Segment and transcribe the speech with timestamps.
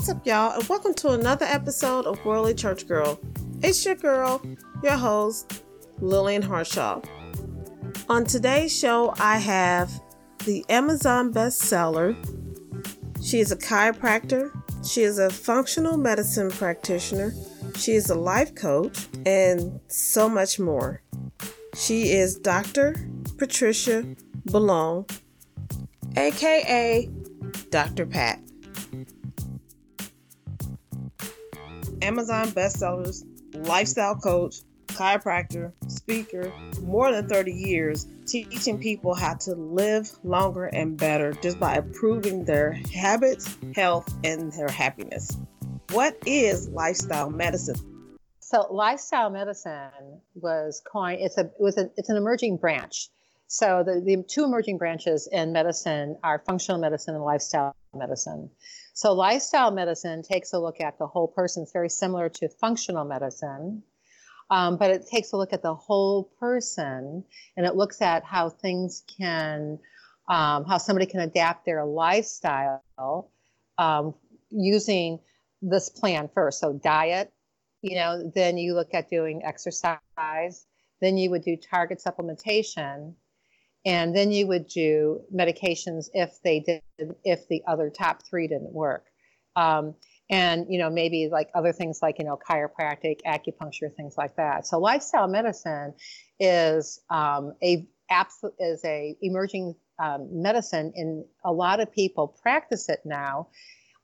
[0.00, 3.20] What's up, y'all, and welcome to another episode of Worldly Church Girl.
[3.62, 4.40] It's your girl,
[4.82, 5.62] your host,
[5.98, 7.02] Lillian Harshaw.
[8.08, 9.92] On today's show, I have
[10.46, 12.16] the Amazon bestseller.
[13.22, 14.50] She is a chiropractor,
[14.82, 17.34] she is a functional medicine practitioner,
[17.76, 21.02] she is a life coach, and so much more.
[21.74, 22.96] She is Dr.
[23.36, 24.06] Patricia
[24.46, 25.04] Belong,
[26.16, 27.06] aka
[27.68, 28.06] Dr.
[28.06, 28.40] Pat.
[32.02, 40.10] Amazon bestsellers, lifestyle coach, chiropractor, speaker, more than 30 years teaching people how to live
[40.24, 45.36] longer and better just by improving their habits, health, and their happiness.
[45.92, 47.76] What is lifestyle medicine?
[48.38, 51.20] So lifestyle medicine was coined.
[51.20, 53.08] It's a it was a, it's an emerging branch.
[53.46, 58.50] So the, the two emerging branches in medicine are functional medicine and lifestyle medicine.
[59.00, 61.62] So lifestyle medicine takes a look at the whole person.
[61.62, 63.82] It's very similar to functional medicine,
[64.50, 67.24] um, but it takes a look at the whole person
[67.56, 69.78] and it looks at how things can,
[70.28, 73.30] um, how somebody can adapt their lifestyle
[73.78, 74.12] um,
[74.50, 75.18] using
[75.62, 76.60] this plan first.
[76.60, 77.32] So diet,
[77.80, 80.66] you know, then you look at doing exercise,
[81.00, 83.14] then you would do target supplementation,
[83.84, 86.82] and then you would do medications if they did,
[87.24, 89.06] if the other top three didn't work.
[89.56, 89.94] Um,
[90.30, 94.66] and you know maybe like other things like you know chiropractic acupuncture things like that
[94.66, 95.92] so lifestyle medicine
[96.38, 97.86] is um, a
[98.58, 103.48] is a emerging um, medicine and a lot of people practice it now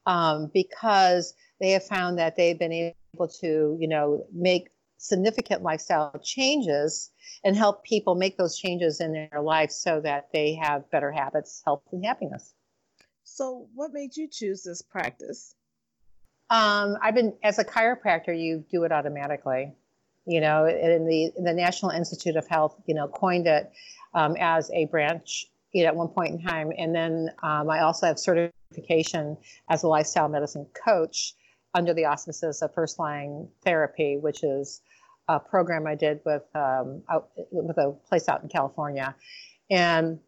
[0.06, 6.18] um, because they have found that they've been able to you know make significant lifestyle
[6.22, 7.10] changes
[7.44, 11.62] and help people make those changes in their life so that they have better habits
[11.64, 12.54] health and happiness
[13.24, 15.54] so what made you choose this practice
[16.48, 19.72] um, I've been as a chiropractor, you do it automatically.
[20.26, 23.70] You know, in the the National Institute of Health, you know, coined it
[24.14, 25.46] um, as a branch.
[25.72, 29.36] You know, at one point in time, and then um, I also have certification
[29.68, 31.34] as a lifestyle medicine coach
[31.76, 34.80] under the auspices of First Line Therapy, which is
[35.28, 39.14] a program I did with um, out, with a place out in California,
[39.70, 40.18] and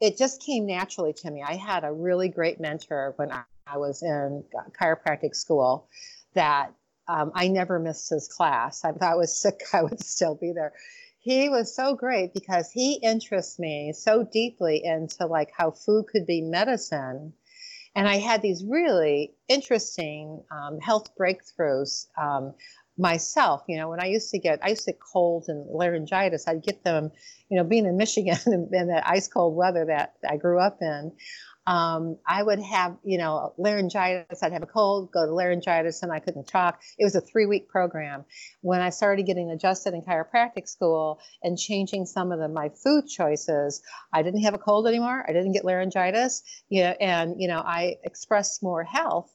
[0.00, 1.42] it just came naturally to me.
[1.42, 4.44] I had a really great mentor when I I was in
[4.78, 5.88] chiropractic school
[6.34, 6.72] that
[7.08, 8.84] um, I never missed his class.
[8.84, 10.72] If I was sick, I would still be there.
[11.18, 16.26] He was so great because he interests me so deeply into like how food could
[16.26, 17.32] be medicine.
[17.94, 22.54] And I had these really interesting um, health breakthroughs um,
[22.96, 23.62] myself.
[23.68, 26.62] You know, when I used to get, I used to get colds and laryngitis, I'd
[26.62, 27.10] get them,
[27.50, 28.38] you know, being in Michigan
[28.72, 31.12] in that ice cold weather that I grew up in
[31.66, 34.42] um, I would have, you know, laryngitis.
[34.42, 36.80] I'd have a cold, go to laryngitis, and I couldn't talk.
[36.98, 38.24] It was a three week program.
[38.62, 43.06] When I started getting adjusted in chiropractic school and changing some of the, my food
[43.06, 45.24] choices, I didn't have a cold anymore.
[45.28, 49.32] I didn't get laryngitis, you know, and, you know, I expressed more health.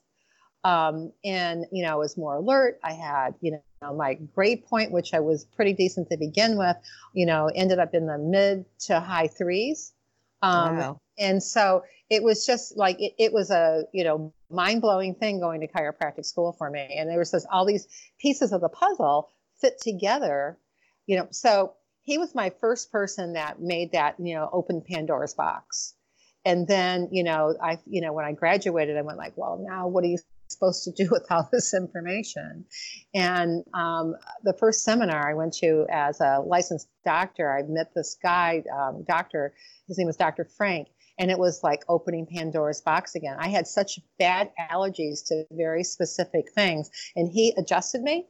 [0.64, 2.80] Um, and, you know, I was more alert.
[2.84, 6.76] I had, you know, my grade point, which I was pretty decent to begin with,
[7.14, 9.94] you know, ended up in the mid to high threes.
[10.42, 11.02] Um, wow.
[11.18, 15.40] And so it was just like it, it was a you know mind blowing thing
[15.40, 16.96] going to chiropractic school for me.
[16.98, 17.88] And there was this, all these
[18.20, 20.58] pieces of the puzzle fit together,
[21.06, 21.28] you know.
[21.32, 25.94] So he was my first person that made that you know open Pandora's box.
[26.46, 29.88] And then you know I you know when I graduated, I went like, well, now
[29.88, 30.18] what do you
[30.50, 32.66] supposed to do with all this information?
[33.14, 38.18] And um, the first seminar I went to as a licensed doctor, I met this
[38.22, 39.54] guy, um, doctor.
[39.88, 40.46] His name was Dr.
[40.46, 40.88] Frank
[41.18, 43.38] and it was like opening Pandora's box again.
[43.40, 48.28] I had such bad allergies to very specific things, and he adjusted me.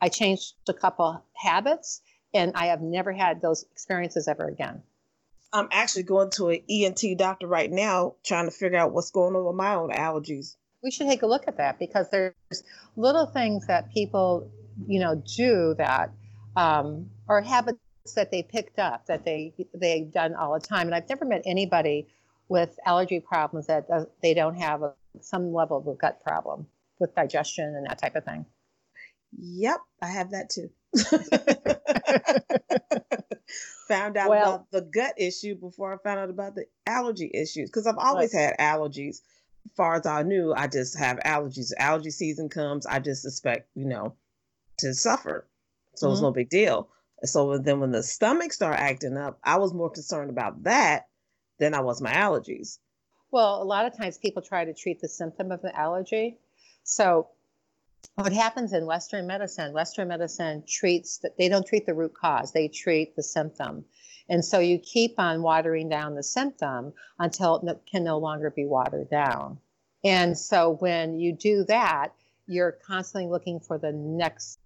[0.00, 2.00] I changed a couple habits,
[2.34, 4.82] and I have never had those experiences ever again.
[5.52, 9.36] I'm actually going to an ENT doctor right now, trying to figure out what's going
[9.36, 10.56] on with my own allergies.
[10.82, 12.34] We should take a look at that because there's
[12.96, 14.50] little things that people,
[14.86, 16.10] you know, do that
[16.56, 17.78] um, or habits
[18.16, 20.86] that they picked up that they they've done all the time.
[20.86, 22.08] And I've never met anybody
[22.48, 23.86] with allergy problems that
[24.22, 26.66] they don't have a, some level of a gut problem
[26.98, 28.44] with digestion and that type of thing.
[29.38, 30.68] Yep, I have that too.
[33.88, 37.70] found out well, about the gut issue before I found out about the allergy issues
[37.70, 39.20] because I've always had allergies.
[39.76, 41.72] Far as I knew, I just have allergies.
[41.78, 44.14] Allergy season comes, I just expect, you know,
[44.78, 45.46] to suffer.
[45.94, 46.12] So mm-hmm.
[46.12, 46.88] it's no big deal.
[47.24, 51.06] So then when the stomach started acting up, I was more concerned about that
[51.58, 52.78] than I was my allergies.
[53.30, 56.38] Well, a lot of times people try to treat the symptom of the allergy.
[56.82, 57.28] So
[58.16, 62.52] what happens in Western medicine, Western medicine treats that they don't treat the root cause,
[62.52, 63.84] they treat the symptom.
[64.28, 68.64] And so you keep on watering down the symptom until it can no longer be
[68.64, 69.58] watered down.
[70.04, 72.12] And so when you do that,
[72.46, 74.58] you're constantly looking for the next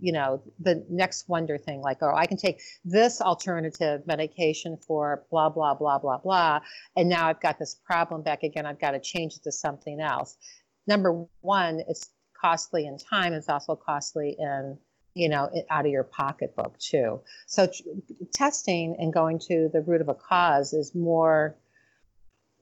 [0.00, 5.24] you know the next wonder thing like oh i can take this alternative medication for
[5.30, 6.58] blah blah blah blah blah
[6.96, 10.00] and now i've got this problem back again i've got to change it to something
[10.00, 10.38] else
[10.86, 12.10] number one it's
[12.40, 14.78] costly in time it's also costly in
[15.14, 17.20] you know out of your pocketbook too.
[17.46, 17.84] So t-
[18.32, 21.56] testing and going to the root of a cause is more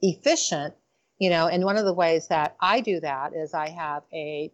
[0.03, 0.75] efficient
[1.19, 4.51] you know and one of the ways that i do that is i have a,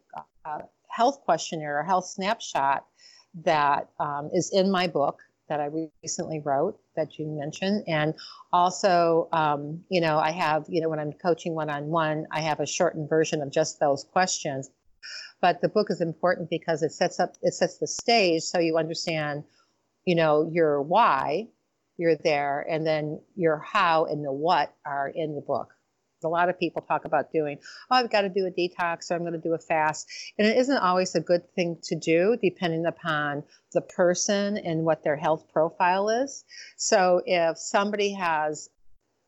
[0.46, 2.84] a health questionnaire a health snapshot
[3.44, 5.68] that um, is in my book that i
[6.02, 7.82] recently wrote that you mentioned.
[7.88, 8.14] And
[8.52, 12.66] also um, you know i have you know when i'm coaching one-on-one i have a
[12.66, 14.70] shortened version of just those questions
[15.44, 18.78] but the book is important because it sets up it sets the stage so you
[18.78, 19.44] understand
[20.06, 21.46] you know your why
[21.98, 25.68] you're there and then your how and the what are in the book.
[26.24, 27.58] A lot of people talk about doing
[27.90, 30.08] oh i've got to do a detox or i'm going to do a fast.
[30.38, 33.42] And it isn't always a good thing to do depending upon
[33.74, 36.42] the person and what their health profile is.
[36.78, 38.70] So if somebody has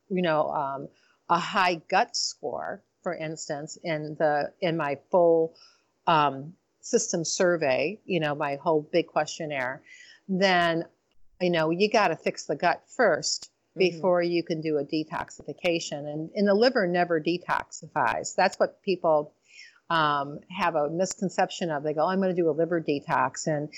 [0.09, 0.87] you know um,
[1.29, 5.53] a high gut score for instance in the in my full
[6.07, 9.83] um, system survey, you know, my whole big questionnaire,
[10.27, 10.85] then,
[11.41, 13.79] you know, you got to fix the gut 1st mm-hmm.
[13.79, 15.99] before you can do a detoxification.
[16.11, 18.33] And, and the liver never detoxifies.
[18.35, 19.33] That's what people
[19.89, 21.83] um, have a misconception of.
[21.83, 23.47] They go, oh, I'm going to do a liver detox.
[23.47, 23.69] And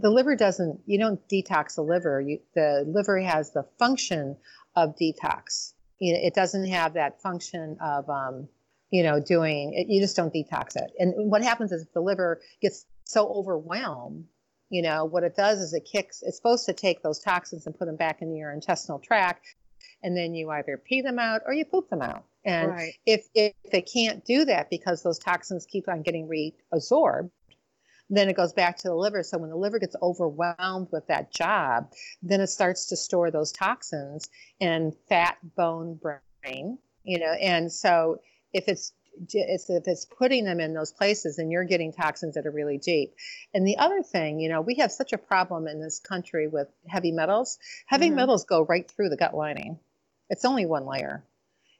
[0.00, 2.20] the liver doesn't, you don't detox the liver.
[2.20, 4.36] You, the liver has the function
[4.76, 5.74] of detox.
[6.04, 8.48] It doesn't have that function of, um,
[8.92, 10.92] you know, doing it, you just don't detox it.
[10.98, 14.26] And what happens is the liver gets so overwhelmed,
[14.68, 17.76] you know, what it does is it kicks, it's supposed to take those toxins and
[17.76, 19.54] put them back into your intestinal tract.
[20.02, 22.24] And then you either pee them out or you poop them out.
[22.44, 22.92] And right.
[23.06, 27.30] if, if it can't do that because those toxins keep on getting reabsorbed,
[28.10, 29.22] then it goes back to the liver.
[29.22, 31.90] So when the liver gets overwhelmed with that job,
[32.22, 34.28] then it starts to store those toxins
[34.60, 38.20] in fat, bone, brain, you know, and so
[38.52, 38.92] if it's
[39.28, 42.78] it's if it's putting them in those places and you're getting toxins that are really
[42.78, 43.14] deep.
[43.52, 46.68] And the other thing, you know, we have such a problem in this country with
[46.88, 47.58] heavy metals.
[47.86, 48.16] Heavy mm-hmm.
[48.16, 49.78] metals go right through the gut lining.
[50.30, 51.24] It's only one layer.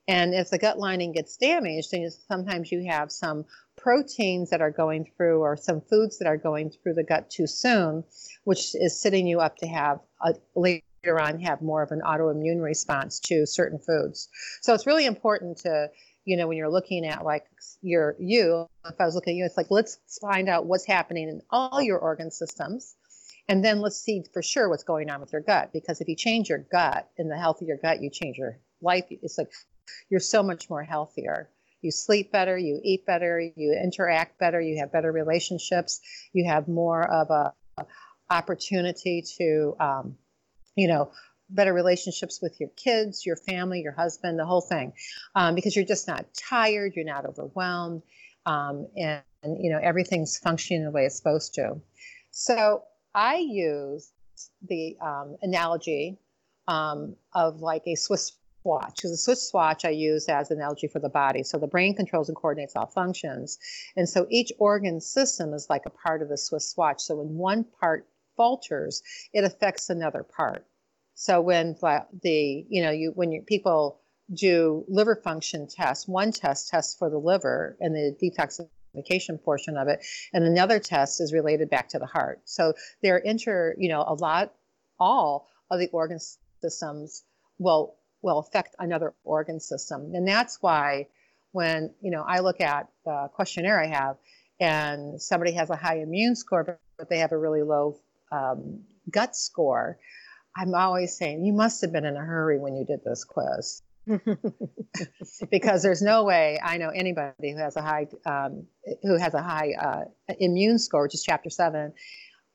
[0.09, 3.45] And if the gut lining gets damaged, then sometimes you have some
[3.77, 7.47] proteins that are going through or some foods that are going through the gut too
[7.47, 8.05] soon,
[8.45, 10.83] which is setting you up to have a, later
[11.21, 14.29] on have more of an autoimmune response to certain foods.
[14.61, 15.89] So it's really important to
[16.25, 17.45] you know, when you're looking at like
[17.81, 21.29] your you, if I was looking at you, it's like let's find out what's happening
[21.29, 22.95] in all your organ systems.
[23.49, 25.71] And then let's see for sure what's going on with your gut.
[25.73, 28.59] Because if you change your gut and the health of your gut, you change your
[28.81, 29.05] life.
[29.11, 29.51] It's like
[30.09, 31.51] you're so much more healthier.
[31.81, 36.01] You sleep better, you eat better, you interact better, you have better relationships,
[36.33, 37.53] you have more of a
[38.31, 40.17] opportunity to, um,
[40.77, 41.11] you know,
[41.55, 44.93] better relationships with your kids, your family, your husband, the whole thing,
[45.35, 48.03] um, because you're just not tired, you're not overwhelmed,
[48.47, 51.81] um, and, and, you know everything's functioning the way it's supposed to.
[52.31, 52.83] So
[53.15, 54.13] I use
[54.69, 56.19] the um, analogy
[56.69, 58.33] um, of like a Swiss
[58.65, 61.43] watch because the Swiss watch I use as an analogy for the body.
[61.43, 63.59] So the brain controls and coordinates all functions,
[63.97, 67.03] and so each organ system is like a part of the Swiss watch.
[67.03, 70.67] So when one part falters, it affects another part.
[71.15, 71.77] So when
[72.23, 74.01] the you know you when your people
[74.33, 79.89] do liver function tests, one test tests for the liver and the detoxification portion of
[79.89, 82.41] it, and another test is related back to the heart.
[82.45, 84.55] So they're inter you know a lot
[84.99, 86.19] all of the organ
[86.61, 87.25] systems
[87.59, 91.09] will will affect another organ system, and that's why
[91.53, 94.17] when you know I look at the questionnaire I have,
[94.59, 97.99] and somebody has a high immune score, but they have a really low
[98.31, 99.99] um, gut score
[100.57, 103.83] I'm always saying, you must have been in a hurry when you did this quiz.
[105.51, 108.67] because there's no way I know anybody who has a high um,
[109.03, 111.93] who has a high uh, immune score, which is chapter seven,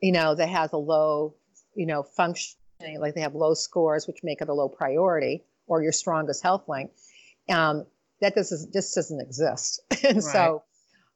[0.01, 1.35] you know, that has a low,
[1.73, 5.81] you know, functioning like they have low scores, which make it a low priority, or
[5.81, 6.91] your strongest health link.
[7.49, 7.85] Um,
[8.19, 10.23] that doesn't just doesn't exist, and right.
[10.23, 10.63] so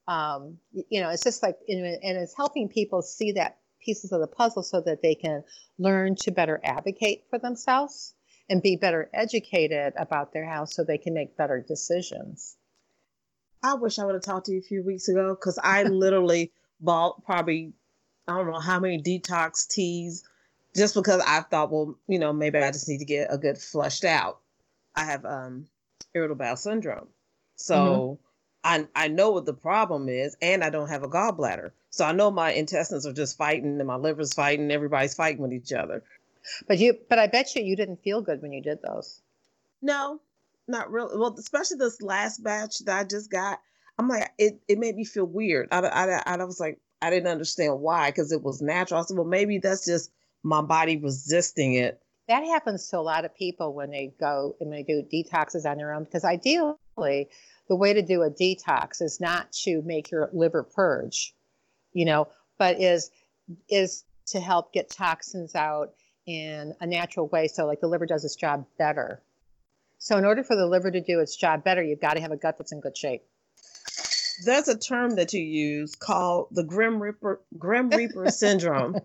[0.08, 4.28] um, you know, it's just like and it's helping people see that pieces of the
[4.28, 5.44] puzzle so that they can
[5.78, 8.14] learn to better advocate for themselves
[8.50, 12.58] and be better educated about their health so they can make better decisions.
[13.64, 16.52] I wish I would have talked to you a few weeks ago because I literally
[16.80, 17.74] bought probably
[18.28, 20.24] I don't know how many detox teas
[20.76, 23.58] just because I thought, well, you know, maybe I just need to get a good
[23.58, 24.40] flushed out.
[24.96, 25.68] I have um
[26.14, 27.08] irritable bowel syndrome.
[27.56, 28.20] So
[28.66, 28.86] mm-hmm.
[28.96, 31.72] I I know what the problem is and I don't have a gallbladder.
[31.92, 35.54] So I know my intestines are just fighting and my liver's fighting, everybody's fighting with
[35.54, 36.04] each other.
[36.68, 39.22] But you but I bet you you didn't feel good when you did those.
[39.82, 40.20] No,
[40.68, 41.18] not really.
[41.18, 43.60] Well, especially this last batch that I just got.
[44.00, 45.68] I'm like, it, it made me feel weird.
[45.72, 49.02] I, I, I was like, I didn't understand why because it was natural.
[49.02, 50.12] I said, well, maybe that's just
[50.44, 52.02] my body resisting it.
[52.28, 55.78] That happens to a lot of people when they go and they do detoxes on
[55.78, 57.28] their own because ideally,
[57.68, 61.34] the way to do a detox is not to make your liver purge,
[61.94, 63.12] you know, but is
[63.70, 65.94] is to help get toxins out
[66.26, 67.48] in a natural way.
[67.48, 69.22] So, like the liver does its job better.
[69.98, 72.32] So, in order for the liver to do its job better, you've got to have
[72.32, 73.24] a gut that's in good shape.
[74.46, 78.96] There's a term that you use called the Grim Reaper Grim Reaper syndrome.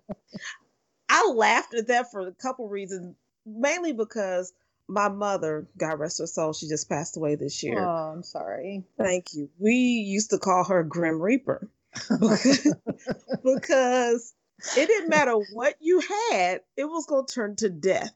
[1.09, 4.53] I laughed at that for a couple reasons, mainly because
[4.89, 7.85] my mother, God rest her soul, she just passed away this year.
[7.85, 8.85] Oh, I'm sorry.
[8.97, 9.51] Thank you.
[9.59, 11.69] We used to call her Grim Reaper
[13.45, 14.35] because,
[14.77, 16.01] it didn't matter what you
[16.31, 18.13] had, it was going to turn to death.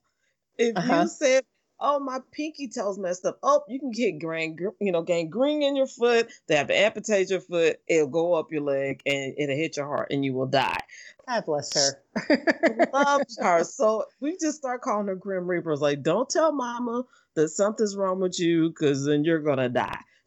[0.58, 1.02] If uh-huh.
[1.02, 1.44] you said,
[1.80, 3.38] oh, my pinky toes messed up.
[3.42, 6.30] Oh, you can get gang, you know, gangrene in your foot.
[6.46, 7.80] They have to amputate your foot.
[7.88, 10.80] It'll go up your leg and it'll hit your heart and you will die.
[11.26, 12.02] God bless her.
[12.92, 13.64] Loves her.
[13.64, 15.80] So we just start calling her Grim Reapers.
[15.80, 20.00] Like, don't tell mama that something's wrong with you because then you're going to die.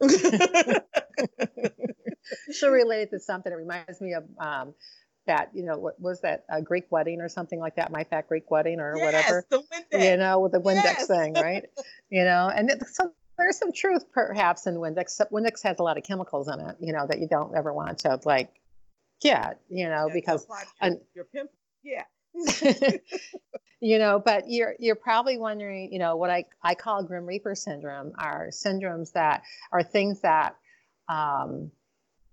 [2.52, 3.52] She'll relate it to something.
[3.52, 4.74] It reminds me of um,
[5.26, 8.28] that you know what was that a Greek wedding or something like that, my fat
[8.28, 9.46] Greek wedding or yes, whatever.
[9.50, 10.10] The Windex.
[10.10, 11.06] You know, with the Windex yes.
[11.06, 11.64] thing, right?
[12.10, 15.20] you know, and it, so there's some truth perhaps in Windex.
[15.32, 17.98] Windex has a lot of chemicals in it, you know, that you don't ever want
[18.00, 18.50] to like
[19.20, 20.46] get, you know, because
[20.82, 22.04] your, your pimple, yeah.
[23.80, 27.54] you know, but you're you're probably wondering, you know, what I I call Grim Reaper
[27.54, 30.56] syndrome are syndromes that are things that
[31.08, 31.70] um,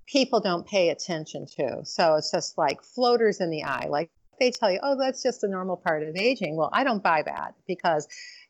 [0.07, 1.85] people don't pay attention to.
[1.85, 3.87] So it's just like floaters in the eye.
[3.89, 6.57] Like they tell you, oh, that's just a normal part of aging.
[6.57, 8.07] Well, I don't buy that because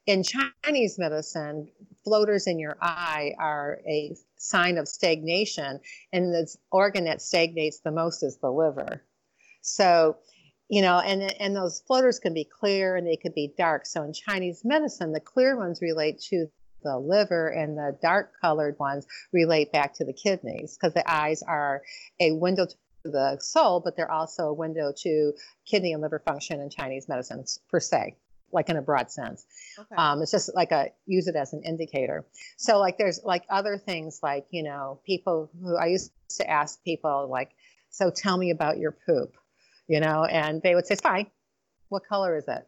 [0.08, 1.68] in Chinese medicine,
[2.04, 5.80] floaters in your eye are a sign of stagnation,
[6.12, 9.04] and the organ that stagnates the most is the liver.
[9.62, 10.18] So,
[10.70, 13.86] you know, and and those floaters can be clear and they could be dark.
[13.86, 16.48] So in Chinese medicine, the clear ones relate to
[16.84, 21.44] the liver and the dark colored ones relate back to the kidneys because the eyes
[21.44, 21.82] are
[22.20, 25.34] a window to the soul, but they're also a window to
[25.66, 28.16] kidney and liver function in Chinese medicine per se,
[28.52, 29.46] like in a broad sense.
[29.78, 29.96] Okay.
[29.96, 32.26] Um, it's just like a use it as an indicator.
[32.58, 36.84] So like there's like other things like you know people who I used to ask
[36.84, 37.52] people like,
[37.90, 39.36] so tell me about your poop,
[39.88, 41.28] you know, and they would say it's fine.
[41.90, 42.68] What color is it?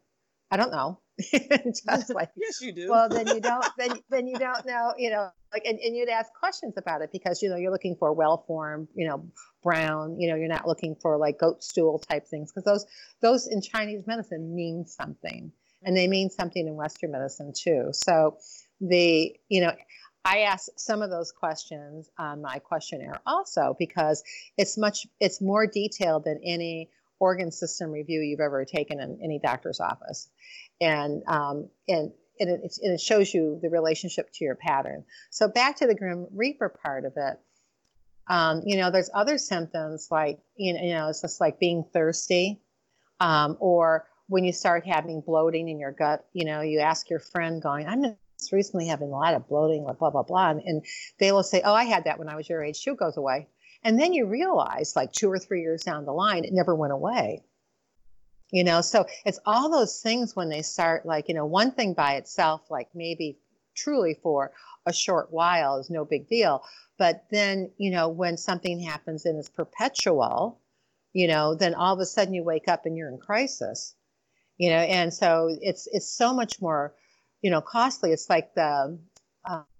[0.52, 1.00] I don't know.
[1.32, 2.90] just like yes you do.
[2.90, 6.10] well then you don't then then you don't know you know like and, and you'd
[6.10, 9.24] ask questions about it because you know you're looking for well formed you know
[9.62, 12.86] brown you know you're not looking for like goat stool type things because those
[13.22, 15.52] those in chinese medicine mean something
[15.84, 17.90] and they mean something in western medicine too.
[17.92, 18.38] So
[18.80, 19.72] the you know
[20.26, 24.24] I ask some of those questions on my questionnaire also because
[24.58, 26.90] it's much it's more detailed than any
[27.20, 30.30] organ system review you've ever taken in any doctor's office
[30.84, 35.06] and um, and and it, and it shows you the relationship to your pattern.
[35.30, 37.40] So back to the Grim Reaper part of it.
[38.28, 41.86] Um, you know, there's other symptoms like you know, you know it's just like being
[41.94, 42.62] thirsty,
[43.20, 46.26] um, or when you start having bloating in your gut.
[46.34, 48.04] You know, you ask your friend, going, "I'm
[48.40, 50.86] just recently having a lot of bloating, blah blah blah," and, and
[51.20, 53.48] they will say, "Oh, I had that when I was your age too." Goes away,
[53.84, 56.94] and then you realize, like two or three years down the line, it never went
[56.94, 57.44] away
[58.54, 58.82] you know?
[58.82, 62.62] So it's all those things when they start like you know one thing by itself
[62.70, 63.38] like maybe
[63.76, 64.54] truly for
[64.86, 66.64] a short while is no big deal.
[66.98, 70.62] But then you know when something happens and it's perpetual
[71.14, 73.96] you know then all of a sudden you wake up and you're in crisis
[74.58, 74.78] you know?
[74.78, 76.94] And so it's it's so much more
[77.42, 78.12] you know costly.
[78.12, 78.98] It's like the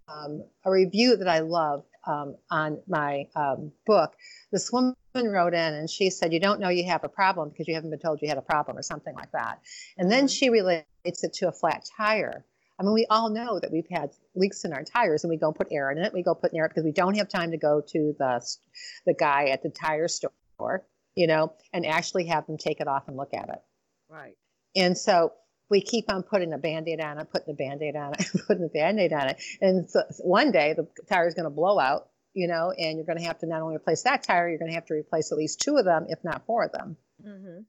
[0.08, 4.14] um, a review that i love um, on my um, book
[4.52, 7.68] this woman wrote in and she said, You don't know you have a problem because
[7.68, 9.60] you haven't been told you had a problem or something like that.
[9.98, 10.28] And then mm-hmm.
[10.28, 12.46] she relates it to a flat tire.
[12.80, 15.52] I mean, we all know that we've had leaks in our tires and we go
[15.52, 16.12] put air in it.
[16.12, 18.58] We go put air because we don't have time to go to the,
[19.06, 20.84] the guy at the tire store,
[21.16, 23.62] you know, and actually have them take it off and look at it.
[24.10, 24.36] Right.
[24.76, 25.34] And so
[25.70, 28.70] we keep on putting a band-aid on it, putting the band-aid on it, putting the
[28.70, 29.42] band-aid on it.
[29.62, 33.06] And so one day the tire is going to blow out you know, and you're
[33.06, 35.32] going to have to not only replace that tire, you're going to have to replace
[35.32, 36.98] at least two of them, if not four of them.
[37.26, 37.60] Mm-hmm.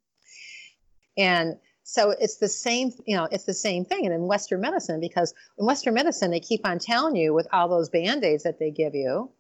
[1.16, 4.06] And so it's the same, you know, it's the same thing.
[4.06, 7.68] And in Western medicine, because in Western medicine, they keep on telling you with all
[7.68, 9.30] those band aids that they give you,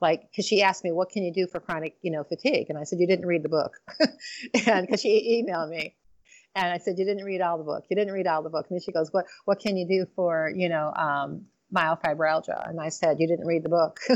[0.00, 2.66] like, because she asked me, what can you do for chronic, you know, fatigue?
[2.68, 3.72] And I said, you didn't read the book.
[4.66, 5.94] and because she emailed me.
[6.54, 7.84] And I said, you didn't read all the book.
[7.90, 8.66] You didn't read all the book.
[8.68, 12.68] And then she goes, what, what can you do for, you know, um, myofibralgia?
[12.68, 14.00] And I said, you didn't read the book.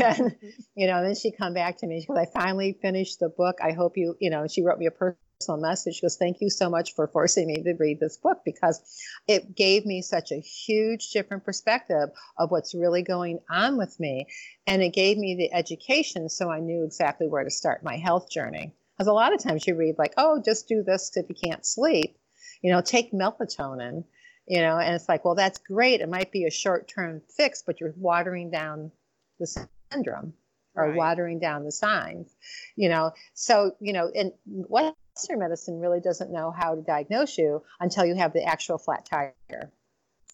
[0.00, 0.36] and,
[0.74, 2.00] you know, then she come back to me.
[2.00, 3.58] She goes, I finally finished the book.
[3.62, 5.96] I hope you, you know, she wrote me a personal message.
[5.96, 8.80] She goes, thank you so much for forcing me to read this book because
[9.26, 12.08] it gave me such a huge different perspective
[12.38, 14.26] of what's really going on with me.
[14.66, 18.30] And it gave me the education so I knew exactly where to start my health
[18.30, 18.72] journey.
[18.96, 21.66] Because a lot of times you read like, oh, just do this if you can't
[21.66, 22.16] sleep.
[22.62, 24.04] You know, take melatonin.
[24.46, 26.00] You know, and it's like, well, that's great.
[26.00, 28.92] It might be a short-term fix, but you're watering down
[29.40, 29.46] the
[29.90, 30.34] syndrome
[30.74, 30.96] or right.
[30.96, 32.34] watering down the signs.
[32.76, 37.62] You know, so you know, and Western medicine really doesn't know how to diagnose you
[37.80, 39.34] until you have the actual flat tire.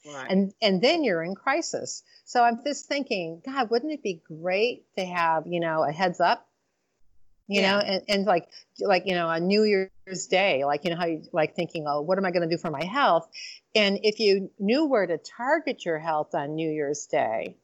[0.06, 0.26] Right.
[0.30, 2.02] And and then you're in crisis.
[2.24, 6.20] So I'm just thinking, God, wouldn't it be great to have, you know, a heads
[6.20, 6.48] up
[7.50, 7.72] you yeah.
[7.72, 8.48] know and, and like
[8.80, 12.00] like you know a new year's day like you know how you like thinking oh
[12.00, 13.28] what am i going to do for my health
[13.74, 17.56] and if you knew where to target your health on new year's day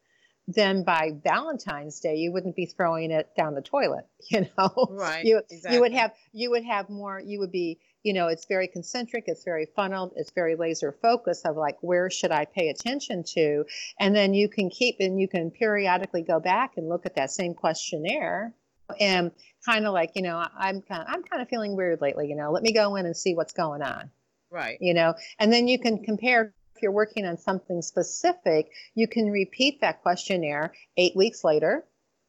[0.49, 5.25] then by valentine's day you wouldn't be throwing it down the toilet you know right
[5.25, 5.77] you, exactly.
[5.77, 9.25] you would have you would have more you would be you know it's very concentric
[9.29, 13.65] it's very funneled it's very laser focused of like where should i pay attention to
[14.01, 17.31] and then you can keep and you can periodically go back and look at that
[17.31, 18.53] same questionnaire
[19.01, 19.31] and
[19.65, 22.37] kind of like you know i'm kind of, i'm kind of feeling weird lately you
[22.37, 24.11] know let me go in and see what's going on
[24.51, 24.79] right.
[24.81, 25.15] you know?
[25.39, 30.03] And then you can compare if you're working on something specific you can repeat that
[30.03, 31.85] questionnaire eight weeks later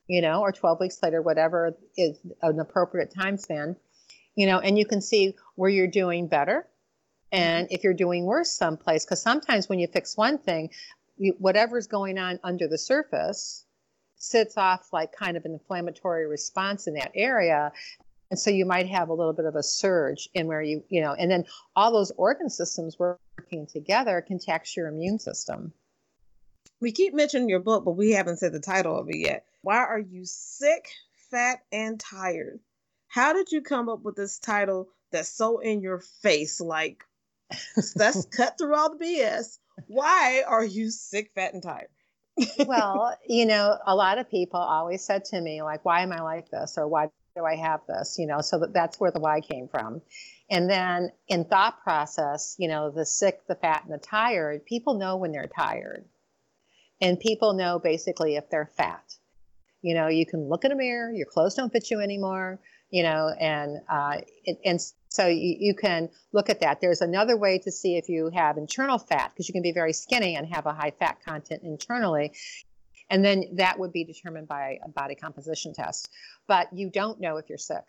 [0.08, 3.76] you know or 12 weeks later whatever is an appropriate time span
[4.36, 6.66] you know and you can see where you're doing better
[7.34, 7.76] and mm-hmm.
[7.76, 10.70] if you're doing worse someplace because sometimes when you fix one thing
[11.18, 13.66] you, whatever's going on under the surface
[14.18, 17.72] sits off like kind of an inflammatory response in that area.
[18.30, 21.02] And so you might have a little bit of a surge in where you you
[21.02, 25.74] know and then all those organ systems working together can tax your immune system.
[26.80, 29.46] We keep mentioning your book but we haven't said the title of it yet.
[29.62, 30.90] Why are you sick
[31.32, 32.60] fat and tired?
[33.08, 37.04] How did you come up with this title that's so in your face like
[37.96, 41.88] let's cut through all the bs why are you sick fat and tired
[42.66, 46.22] well, you know, a lot of people always said to me, like, why am I
[46.22, 46.78] like this?
[46.78, 48.18] Or why do I have this?
[48.20, 50.02] You know, so that, that's where the why came from.
[50.50, 54.94] And then in thought process, you know, the sick, the fat, and the tired, people
[54.94, 56.06] know when they're tired.
[57.02, 59.04] And people know basically if they're fat.
[59.82, 63.04] You know, you can look in a mirror, your clothes don't fit you anymore, you
[63.04, 66.82] know, and uh, it, and so you, you can look at that.
[66.82, 69.94] There's another way to see if you have internal fat because you can be very
[69.94, 72.34] skinny and have a high fat content internally.
[73.10, 76.10] And then that would be determined by a body composition test.
[76.48, 77.84] But you don't know if you're sick.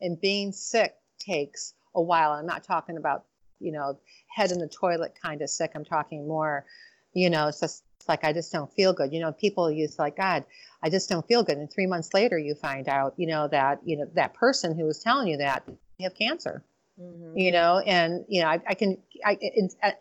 [0.00, 2.32] And being sick takes a while.
[2.32, 3.24] I'm not talking about,
[3.60, 3.98] you know,
[4.28, 5.72] head in the toilet kind of sick.
[5.74, 6.66] I'm talking more,
[7.14, 9.12] you know, it's just like I just don't feel good.
[9.12, 10.44] You know, people use like, God,
[10.82, 11.58] I just don't feel good.
[11.58, 14.84] And three months later you find out, you know, that, you know, that person who
[14.84, 15.64] was telling you that
[16.04, 16.62] have cancer.
[17.00, 17.36] Mm-hmm.
[17.36, 19.36] You know, and you know, I, I can, I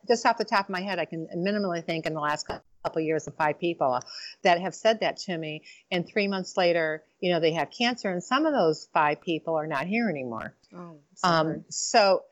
[0.08, 3.02] just off the top of my head, I can minimally think in the last couple
[3.02, 4.00] of years of five people
[4.44, 8.10] that have said that to me, and three months later, you know, they have cancer,
[8.10, 10.56] and some of those five people are not here anymore.
[10.74, 12.24] Oh, um, so,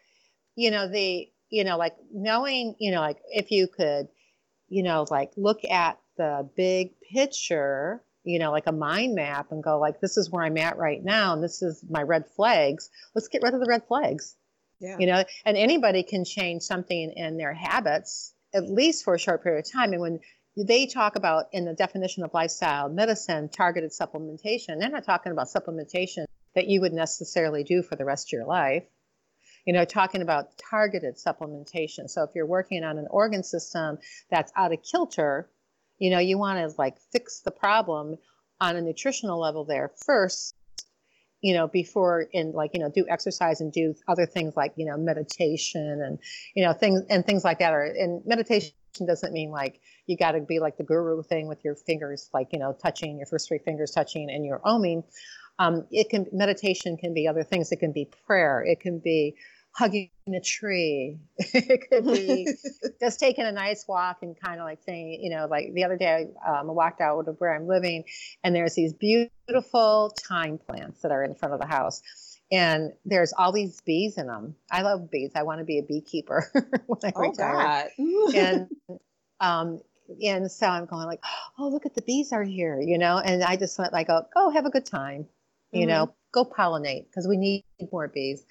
[0.56, 4.08] you know, the, you know, like knowing, you know, like if you could,
[4.69, 9.63] you know, like look at the big picture you know, like a mind map and
[9.63, 12.89] go like, this is where I'm at right now, and this is my red flags.
[13.13, 14.36] Let's get rid of the red flags.
[14.79, 14.97] Yeah.
[14.99, 19.43] You know, and anybody can change something in their habits at least for a short
[19.43, 19.93] period of time.
[19.93, 20.19] And when
[20.55, 25.47] they talk about in the definition of lifestyle medicine, targeted supplementation, they're not talking about
[25.47, 28.83] supplementation that you would necessarily do for the rest of your life.
[29.65, 32.09] You know, talking about targeted supplementation.
[32.09, 33.97] So if you're working on an organ system
[34.29, 35.49] that's out of kilter,
[35.99, 38.17] you know you want to like fix the problem
[38.60, 40.56] on a nutritional level there first
[41.41, 44.86] you know before and like you know do exercise and do other things like you
[44.86, 46.19] know meditation and
[46.56, 48.71] you know things and things like that or and meditation
[49.06, 52.47] doesn't mean like you got to be like the guru thing with your fingers like
[52.51, 55.03] you know touching your first three fingers touching and your oming.
[55.60, 57.71] Um, it can meditation can be other things.
[57.71, 58.63] It can be prayer.
[58.65, 59.36] It can be
[59.75, 61.19] hugging a tree.
[61.38, 62.47] it could be
[62.99, 65.97] just taking a nice walk and kind of like saying, you know, like the other
[65.97, 68.03] day um, I walked out of where I'm living
[68.43, 72.01] and there's these beautiful thyme plants that are in front of the house.
[72.51, 74.55] And there's all these bees in them.
[74.71, 75.31] I love bees.
[75.36, 76.51] I want to be a beekeeper
[76.86, 77.89] when I oh, retire.
[77.97, 78.36] God.
[78.36, 78.69] and
[79.39, 79.81] um,
[80.23, 81.21] and so I'm going like,
[81.57, 83.17] oh, look at the bees are here, you know.
[83.17, 85.27] And I just went like, oh, go have a good time,
[85.73, 85.89] you Mhm.
[85.89, 88.45] know, go pollinate because we need more bees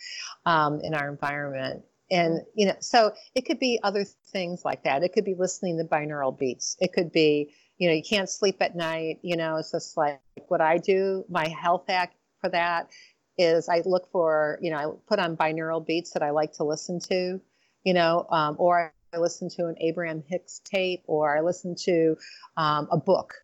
[0.46, 1.82] um, in our environment.
[2.10, 5.02] And you know, so it could be other things like that.
[5.02, 6.76] It could be listening to binaural beats.
[6.80, 9.18] It could be, you know, you can't sleep at night.
[9.22, 11.24] You know, it's just like what I do.
[11.28, 12.90] My health hack for that
[13.38, 16.64] is I look for, you know, I put on binaural beats that I like to
[16.64, 17.40] listen to,
[17.84, 22.16] you know, um, or I listen to an Abraham Hicks tape, or I listen to
[22.56, 23.34] um, a book.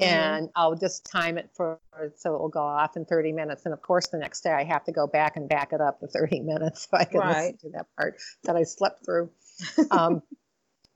[0.00, 1.78] And I'll just time it for
[2.16, 3.64] so it will go off in 30 minutes.
[3.64, 6.00] And of course, the next day I have to go back and back it up
[6.00, 9.30] to 30 minutes so I can listen to that part that I slept through.
[9.90, 10.22] Um,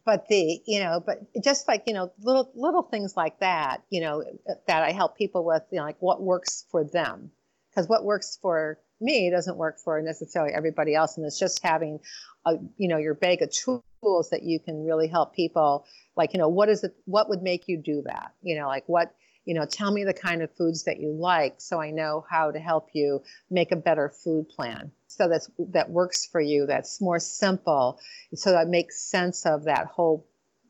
[0.05, 4.01] but the you know but just like you know little little things like that you
[4.01, 4.23] know
[4.67, 7.31] that i help people with you know like what works for them
[7.71, 11.99] because what works for me doesn't work for necessarily everybody else and it's just having
[12.47, 13.83] a you know your bag of tools
[14.31, 15.87] that you can really help people
[16.17, 18.33] like you know what is it what would make you do that?
[18.43, 19.14] You know like what
[19.45, 22.51] you know tell me the kind of foods that you like so i know how
[22.51, 24.90] to help you make a better food plan.
[25.09, 27.99] So that's that works for you that's more simple
[28.35, 30.27] so that makes sense of that whole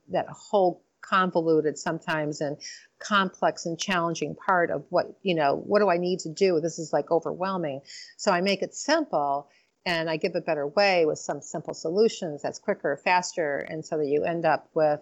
[0.08, 2.56] that whole convoluted sometimes and
[2.98, 6.60] complex and challenging part of what you know what do i need to do?
[6.60, 7.80] This is like overwhelming.
[8.16, 9.48] So i make it simple
[9.86, 13.98] and i give a better way with some simple solutions that's quicker faster and so
[13.98, 15.00] that you end up with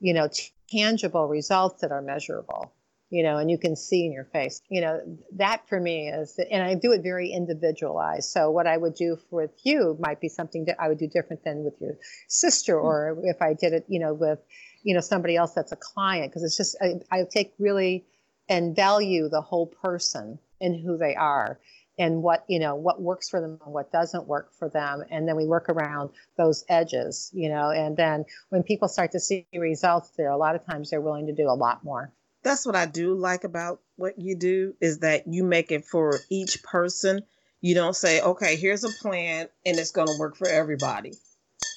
[0.00, 0.28] you know
[0.70, 2.72] tangible results that are measurable
[3.10, 4.62] you know and you can see in your face.
[4.70, 5.00] You know
[5.32, 8.30] that for me is and i do it very individualized.
[8.30, 11.44] So what i would do with you might be something that i would do different
[11.44, 12.86] than with your sister hmm.
[12.86, 14.38] or if i did it you know with
[14.82, 18.06] you know somebody else that's a client because it's just I, I take really
[18.48, 21.58] and value the whole person and who they are
[22.00, 25.28] and what you know what works for them and what doesn't work for them and
[25.28, 29.46] then we work around those edges you know and then when people start to see
[29.54, 32.74] results there a lot of times they're willing to do a lot more That's what
[32.74, 37.20] I do like about what you do is that you make it for each person.
[37.60, 41.12] You don't say, okay, here's a plan and it's going to work for everybody.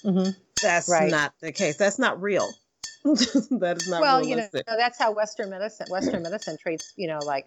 [0.06, 0.30] mm-hmm.
[0.62, 1.12] That's Right.
[1.12, 1.76] not the case.
[1.76, 2.48] That's not real.
[3.04, 4.64] that is not well you know realistic.
[4.66, 7.46] that's how western medicine western medicine treats you know like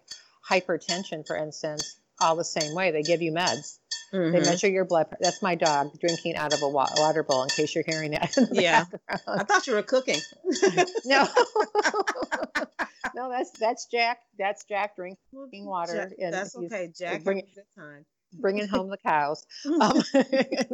[0.50, 3.78] hypertension for instance all the same way they give you meds
[4.12, 4.44] they Mhm.
[4.44, 7.48] measure your blood pressure that's my dog drinking out of a wa- water bowl in
[7.50, 8.84] case you're hearing that Yeah.
[8.84, 9.40] background.
[9.40, 10.20] I thought you were cooking.
[11.04, 11.28] no
[13.14, 15.18] no that's that's jack that's jack drinking
[15.66, 16.92] water Jack- that's okay.
[16.96, 18.04] Jack, bring have good time.
[18.32, 19.44] bringing home the cows
[19.80, 20.02] um,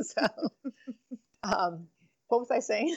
[0.03, 0.27] so
[1.43, 1.87] um,
[2.29, 2.97] what was i saying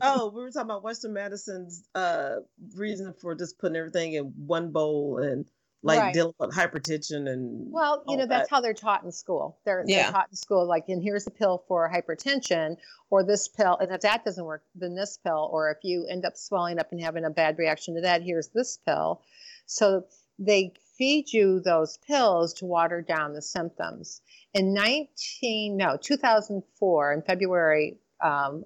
[0.00, 2.36] oh, we were talking about Western medicine's uh,
[2.74, 5.46] reason for just putting everything in one bowl and
[5.82, 6.14] like Right.
[6.14, 9.58] dealing with hypertension and Well, you all know, that's how they're taught in school.
[9.64, 10.04] They're, Yeah.
[10.04, 12.76] they're taught in school, like, and here's a pill for hypertension,
[13.10, 16.24] or this pill, and if that doesn't work, then this pill, or if you end
[16.24, 19.22] up swelling up and having a bad reaction to that, here's this pill.
[19.66, 20.06] So
[20.38, 24.20] they feed you those pills to water down the symptoms.
[24.54, 28.64] In 19, no, 2004, in February um,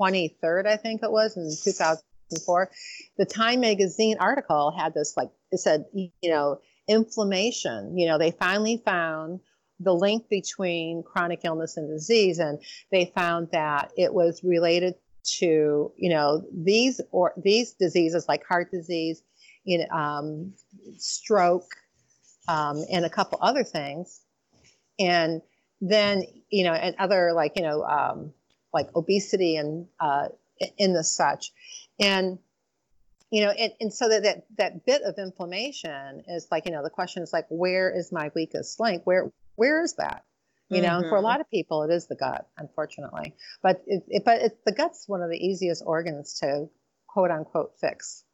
[0.00, 1.50] 23rd, I think it was, in
[2.30, 2.70] 2004,
[3.18, 7.96] the Time magazine article had this like it said, you know, inflammation.
[7.96, 9.40] You know, they finally found
[9.80, 12.58] the link between chronic illness and disease, and
[12.90, 14.94] they found that it was related
[15.38, 19.22] to you know these or these diseases like heart disease,
[19.64, 20.52] you know, um,
[20.98, 21.74] stroke,
[22.48, 24.20] um, and a couple other things,
[24.98, 25.42] and
[25.80, 28.32] then you know, and other like you know, um,
[28.72, 30.28] like obesity and uh,
[30.78, 31.52] in the such,
[32.00, 32.38] and
[33.30, 36.82] you know and, and so that, that that bit of inflammation is like you know
[36.82, 40.24] the question is like where is my weakest link where where is that
[40.70, 41.24] you know and for a Mhm.
[41.24, 45.08] lot of people it is the gut unfortunately but it, it but it's the gut's
[45.08, 46.68] one of the easiest organs to
[47.06, 48.24] quote unquote fix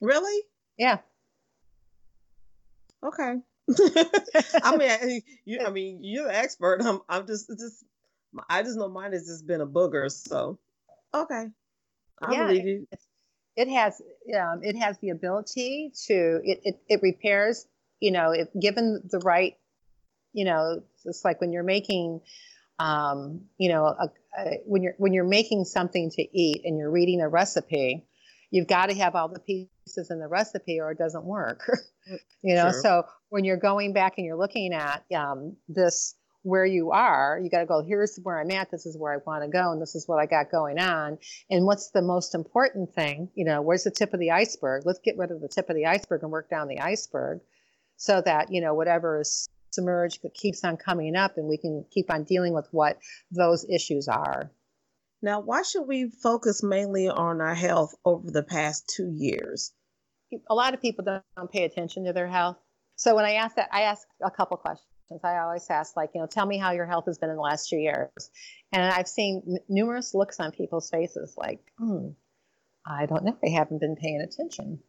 [0.00, 0.42] really
[0.78, 0.98] yeah
[3.02, 3.34] okay.
[4.62, 5.60] I mean, I- you.
[5.60, 6.82] I mean, you're the expert.
[6.82, 7.00] I'm.
[7.08, 7.48] I'm just.
[7.48, 7.84] Just.
[8.48, 10.10] I just know mine has just been a booger.
[10.10, 10.58] So,
[11.14, 11.46] okay.
[12.22, 12.86] I Yeah, believe you.
[13.56, 14.00] it has
[14.38, 17.66] um, it has the ability to it, it, it repairs
[18.00, 19.56] you know if given the right
[20.32, 22.20] you know it's like when you're making
[22.78, 26.90] um, you know a, a, when you're when you're making something to eat and you're
[26.90, 28.06] reading a recipe
[28.50, 31.70] you've got to have all the pieces in the recipe or it doesn't work
[32.42, 32.82] you know True.
[32.82, 36.14] so when you're going back and you're looking at um, this
[36.46, 37.40] where you are.
[37.42, 38.70] You got to go, here's where I'm at.
[38.70, 39.72] This is where I want to go.
[39.72, 41.18] And this is what I got going on.
[41.50, 43.28] And what's the most important thing?
[43.34, 44.84] You know, where's the tip of the iceberg?
[44.86, 47.40] Let's get rid of the tip of the iceberg and work down the iceberg
[47.96, 52.12] so that, you know, whatever is submerged keeps on coming up and we can keep
[52.12, 52.98] on dealing with what
[53.32, 54.48] those issues are.
[55.20, 59.72] Now, why should we focus mainly on our health over the past two years?
[60.48, 62.56] A lot of people don't pay attention to their health.
[62.94, 64.95] So when I ask that, I ask a couple questions.
[65.24, 67.42] I always ask, like, you know, tell me how your health has been in the
[67.42, 68.30] last two years.
[68.72, 72.08] And I've seen n- numerous looks on people's faces like, hmm,
[72.84, 73.36] I don't know.
[73.42, 74.80] They haven't been paying attention,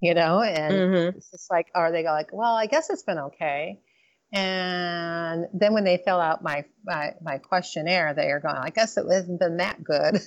[0.00, 0.40] you know?
[0.40, 1.18] And mm-hmm.
[1.18, 3.80] it's just like, are they go like, well, I guess it's been okay.
[4.32, 8.96] And then when they fill out my, my, my questionnaire, they are going, I guess
[8.96, 10.20] it hasn't been that good.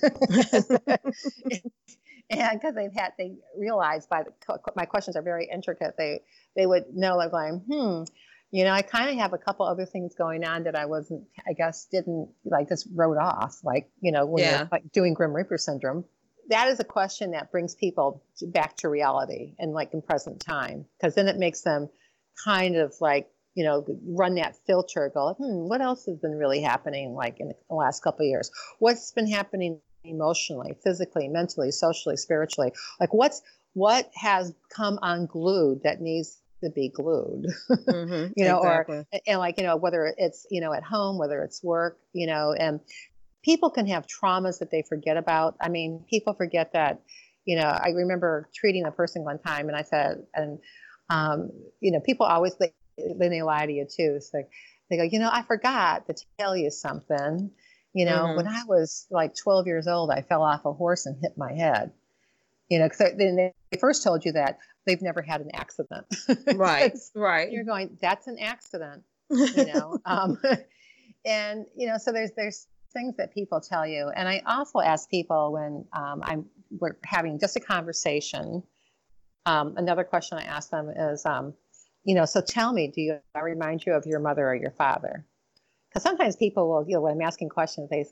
[2.30, 4.32] and because they've had, they realize by the,
[4.76, 5.96] my questions are very intricate.
[5.98, 6.22] They,
[6.56, 8.04] they would know like going, hmm,
[8.50, 11.24] you know, I kind of have a couple other things going on that I wasn't,
[11.46, 14.58] I guess, didn't like just wrote off, like, you know, when yeah.
[14.58, 16.04] you're like doing Grim Reaper syndrome.
[16.48, 20.86] That is a question that brings people back to reality and like in present time,
[20.98, 21.90] because then it makes them
[22.42, 26.62] kind of like, you know, run that filter, go, hmm, what else has been really
[26.62, 28.50] happening like in the last couple of years?
[28.78, 32.72] What's been happening emotionally, physically, mentally, socially, spiritually?
[32.98, 33.42] Like what's,
[33.74, 38.96] what has come unglued that needs to be glued mm-hmm, you know exactly.
[38.96, 42.26] or and like you know whether it's you know at home whether it's work you
[42.26, 42.80] know and
[43.44, 47.00] people can have traumas that they forget about i mean people forget that
[47.44, 50.58] you know i remember treating a person one time and i said and
[51.10, 54.50] um, you know people always they, they lie to you too it's like
[54.90, 57.50] they go you know i forgot to tell you something
[57.94, 58.36] you know mm-hmm.
[58.36, 61.54] when i was like 12 years old i fell off a horse and hit my
[61.54, 61.92] head
[62.68, 66.06] you know because they, they first told you that they've never had an accident.
[66.54, 66.96] right.
[67.14, 67.50] right.
[67.50, 69.98] You're going, that's an accident, you know.
[70.04, 70.38] um,
[71.24, 75.10] and you know, so there's there's things that people tell you, and I also ask
[75.10, 78.62] people when um, I'm we're having just a conversation.
[79.46, 81.54] Um, another question I ask them is, um,
[82.04, 84.70] you know, so tell me, do you I remind you of your mother or your
[84.72, 85.26] father?
[85.88, 88.04] Because sometimes people will, you know, when I'm asking questions, they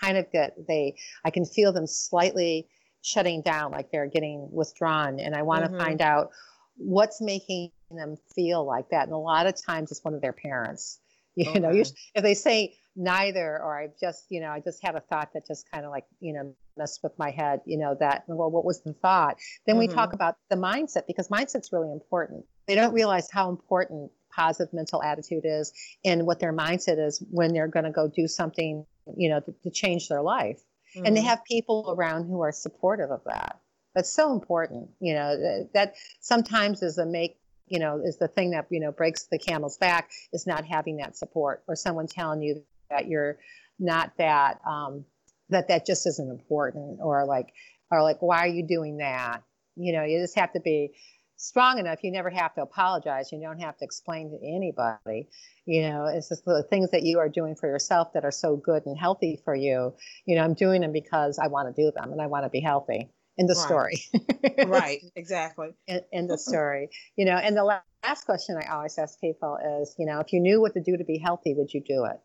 [0.00, 2.68] kind of get they I can feel them slightly
[3.04, 5.20] shutting down, like they're getting withdrawn.
[5.20, 5.74] And I want mm-hmm.
[5.74, 6.30] to find out
[6.76, 9.04] what's making them feel like that.
[9.04, 10.98] And a lot of times it's one of their parents.
[11.36, 11.58] You okay.
[11.58, 15.30] know, if they say neither, or I just, you know, I just had a thought
[15.34, 18.52] that just kind of like, you know, messed with my head, you know, that, well,
[18.52, 19.38] what was the thought?
[19.66, 19.80] Then mm-hmm.
[19.80, 20.14] we talk mm-hmm.
[20.14, 22.44] about the mindset because mindset's really important.
[22.68, 25.72] They don't realize how important positive mental attitude is
[26.04, 28.86] and what their mindset is when they're going to go do something,
[29.16, 30.60] you know, to, to change their life
[30.94, 31.06] mm-hmm.
[31.06, 31.28] and they mm-hmm.
[31.28, 33.60] have people around who are supportive of that
[33.94, 38.50] that's so important you know that sometimes is a make you know is the thing
[38.50, 42.42] that you know breaks the camel's back is not having that support or someone telling
[42.42, 43.38] you that you're
[43.78, 45.04] not that um,
[45.50, 47.52] that that just isn't important or like
[47.90, 49.42] or like why are you doing that
[49.76, 50.92] you know you just have to be
[51.36, 53.32] strong enough, you never have to apologize.
[53.32, 55.28] You don't have to explain to anybody.
[55.66, 58.56] You know, it's just the things that you are doing for yourself that are so
[58.56, 59.94] good and healthy for you.
[60.26, 62.50] You know, I'm doing them because I want to do them and I want to
[62.50, 63.10] be healthy.
[63.36, 63.66] In the right.
[63.66, 64.68] story.
[64.68, 65.70] right, exactly.
[65.88, 66.90] In, in the story.
[67.16, 70.38] You know, and the last question I always ask people is, you know, if you
[70.38, 72.20] knew what to do to be healthy, would you do it?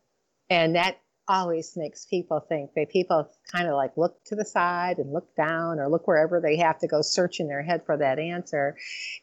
[0.50, 4.98] And that always makes people think that people kind of like look to the side
[4.98, 7.96] and look down or look wherever they have to go search in their head for
[7.96, 8.76] that answer.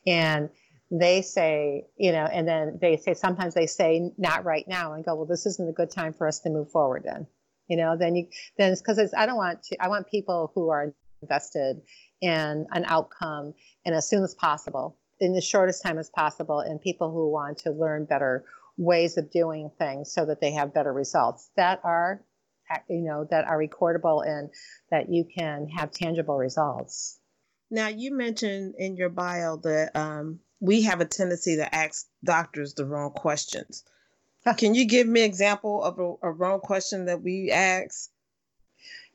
[0.06, 0.50] And
[0.90, 5.04] they say you know and then they say sometimes they say not right now and
[5.04, 7.28] go well this isn't a good time for us to move forward then.
[7.68, 10.70] You know then you then it's because i don't want to i want people who
[10.70, 11.82] are invested
[12.22, 13.54] in an outcome
[13.86, 17.58] and as soon as possible in the shortest time as possible and people who want
[17.60, 18.46] to learn better
[18.78, 22.22] ways of doing things so that they have better results that are
[22.90, 24.50] you know that are recordable and
[24.92, 27.20] that you can have tangible results.
[27.70, 32.74] Now you mentioned in your bio that um, we have a tendency to ask doctors
[32.74, 33.84] the wrong questions.
[34.58, 38.10] Can you give me an example of a, a wrong question that we ask?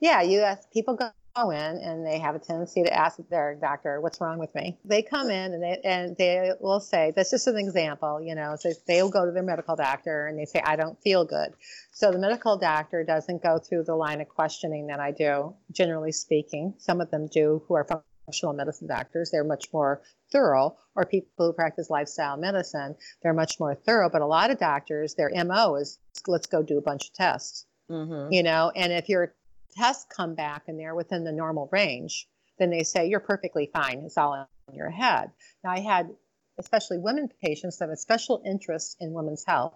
[0.00, 3.54] Yeah you ask people go go in and they have a tendency to ask their
[3.54, 7.30] doctor, "What's wrong with me?" They come in and they and they will say, "That's
[7.30, 8.56] just an example," you know.
[8.56, 11.54] So they'll go to their medical doctor and they say, "I don't feel good."
[11.92, 15.54] So the medical doctor doesn't go through the line of questioning that I do.
[15.70, 17.86] Generally speaking, some of them do who are
[18.26, 19.30] functional medicine doctors.
[19.30, 24.10] They're much more thorough, or people who practice lifestyle medicine, they're much more thorough.
[24.10, 27.66] But a lot of doctors, their MO is let's go do a bunch of tests.
[27.90, 28.32] Mm-hmm.
[28.32, 29.34] You know, and if you're
[29.72, 34.00] tests come back and they're within the normal range, then they say you're perfectly fine.
[34.04, 35.30] It's all in your head.
[35.64, 36.10] Now, I had
[36.58, 39.74] especially women patients that have a special interest in women's health.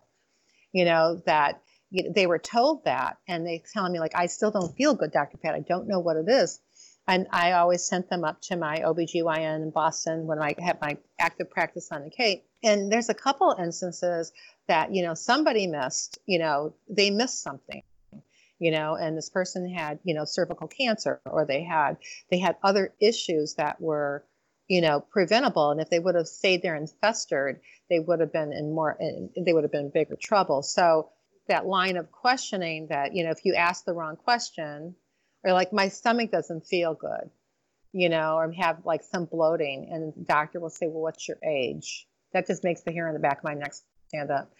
[0.72, 4.26] you know, that you know, they were told that and they telling me like, I
[4.26, 5.38] still don't feel good, Dr.
[5.38, 5.54] Pat.
[5.54, 6.60] I don't know what it is.
[7.08, 10.98] And I always sent them up to my OBGYN in Boston when I had my
[11.18, 12.44] active practice on the Cape.
[12.64, 14.32] And there's a couple instances
[14.66, 17.82] that, you know, somebody missed, you know, they missed something
[18.58, 21.96] you know and this person had you know cervical cancer or they had
[22.30, 24.24] they had other issues that were
[24.68, 25.70] you know preventable.
[25.70, 28.96] And if they would have stayed there and festered they would have been in more
[29.00, 30.62] they would have been in bigger trouble.
[30.62, 31.10] So
[31.48, 34.94] that line of questioning that you know if you ask the wrong question
[35.44, 37.30] or like my stomach doesn't feel good
[37.92, 41.38] you know or have like some bloating and the doctor will say well what's your
[41.44, 42.06] age?
[42.32, 43.74] That just makes the hair on the back of my neck
[44.08, 44.52] stand up.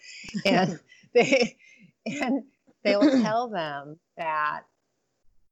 [0.45, 0.79] And
[1.13, 1.57] they
[2.05, 2.43] and
[2.83, 4.61] they will tell them that,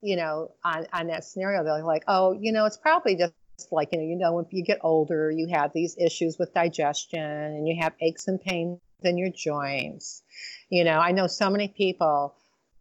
[0.01, 3.33] you know, on, on that scenario, they're like, oh, you know, it's probably just
[3.71, 7.19] like, you know, you know, when you get older, you have these issues with digestion
[7.21, 10.23] and you have aches and pains in your joints.
[10.69, 12.35] You know, I know so many people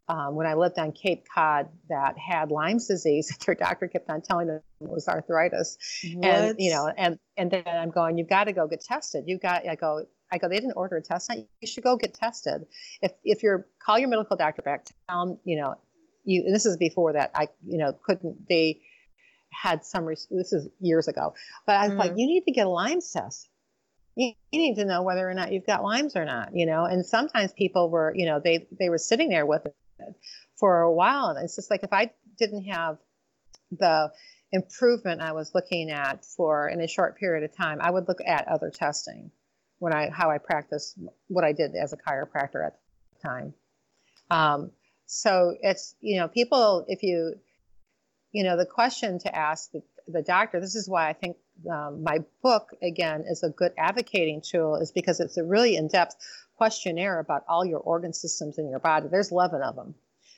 [0.09, 3.37] um, when I lived on Cape Cod that had Lyme's disease.
[3.47, 5.79] Their doctor kept on telling them it was arthritis,
[6.15, 6.27] what?
[6.27, 9.25] and you know, and and then I'm going, you've got to go get tested.
[9.27, 11.31] You've got, I go, I go, they didn't order a test.
[11.61, 12.67] You should go get tested.
[13.03, 15.77] If if you're call your medical doctor back, tell them, you know,
[16.25, 16.45] you.
[16.51, 17.31] This is before that.
[17.35, 18.81] I, you know, couldn't they
[19.53, 20.07] had some.
[20.07, 21.35] This is years ago,
[21.67, 21.99] but I was mm-hmm.
[21.99, 23.49] like, you need to get a Lyme's test.
[24.17, 26.51] You, you need to know whether or not you've got Lyme's or not.
[26.55, 29.75] You know, and sometimes people were, you know, they they were sitting there with it
[30.57, 32.99] for a while, and it's just like if I didn't have
[33.71, 34.11] the
[34.53, 38.21] improvement I was looking at for in a short period of time, I would look
[38.25, 39.31] at other testing
[39.79, 40.95] when I how I practice
[41.29, 42.79] what I did as a chiropractor at
[43.15, 43.55] the time.
[44.31, 44.71] Um,
[45.07, 47.35] so it's you know people if you
[48.33, 50.61] you know the question to ask the, the doctor.
[50.61, 51.37] This is why I think
[51.71, 56.17] um, my book again is a good advocating tool is because it's a really in-depth
[56.57, 59.09] questionnaire about all your organ systems in your body.
[59.09, 59.95] There's 11 of them,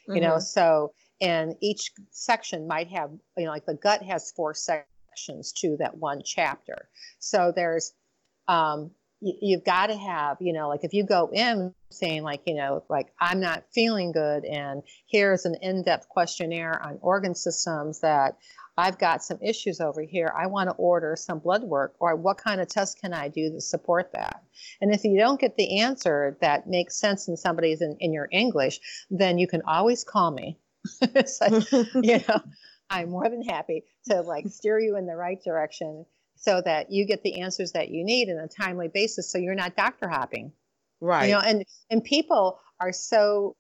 [0.07, 0.23] you mm-hmm.
[0.23, 0.39] know.
[0.39, 5.77] So and each section might have you know like the gut has four sections to
[5.79, 6.89] that one chapter.
[7.19, 7.93] So there's
[8.49, 12.55] um, you've got to have, you know, like if you go in saying, like, you
[12.55, 18.01] know, like I'm not feeling good, and here's an in depth questionnaire on organ systems
[18.01, 18.37] that
[18.79, 20.33] I've got some issues over here.
[20.37, 23.51] I want to order some blood work, or what kind of test can I do
[23.51, 24.43] to support that?
[24.81, 28.29] And if you don't get the answer that makes sense in somebody's in, in your
[28.31, 30.59] English, then you can always call me.
[31.27, 31.63] so,
[32.03, 32.41] you know,
[32.91, 36.05] I'm more than happy to like steer you in the right direction
[36.37, 39.55] so that you get the answers that you need in a timely basis so you're
[39.55, 40.53] not doctor hopping.
[41.01, 43.57] Right you know and and people are so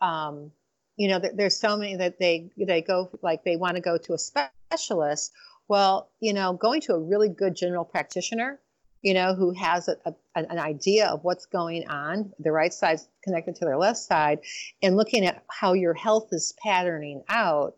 [0.00, 0.52] um
[0.96, 4.12] you know there's so many that they they go like they want to go to
[4.12, 5.32] a specialist.
[5.68, 8.60] Well you know going to a really good general practitioner
[9.02, 12.98] you know who has a, a, an idea of what's going on the right side
[13.22, 14.40] connected to their left side
[14.82, 17.76] and looking at how your health is patterning out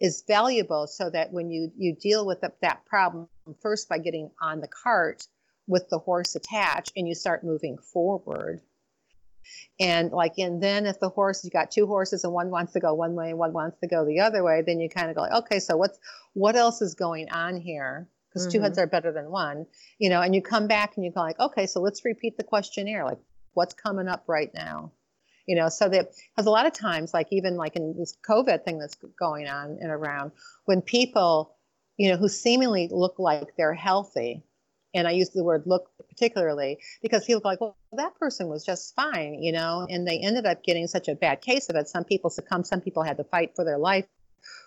[0.00, 3.28] is valuable so that when you you deal with the, that problem
[3.60, 5.26] first by getting on the cart
[5.66, 8.60] with the horse attached and you start moving forward.
[9.78, 12.80] And like and then if the horse you got two horses and one wants to
[12.80, 15.14] go one way and one wants to go the other way then you kind of
[15.14, 15.98] go like, okay so what's
[16.34, 18.08] what else is going on here?
[18.28, 18.58] Because mm-hmm.
[18.58, 19.66] two heads are better than one
[19.98, 22.42] you know and you come back and you go like okay so let's repeat the
[22.42, 23.18] questionnaire like
[23.54, 24.90] what's coming up right now
[25.46, 28.64] you know so that because a lot of times like even like in this covid
[28.64, 30.32] thing that's going on and around
[30.64, 31.56] when people
[31.96, 34.42] you know who seemingly look like they're healthy
[34.94, 38.64] and i use the word look particularly because people go like well that person was
[38.64, 41.88] just fine you know and they ended up getting such a bad case of it
[41.88, 44.06] some people succumbed some people had to fight for their life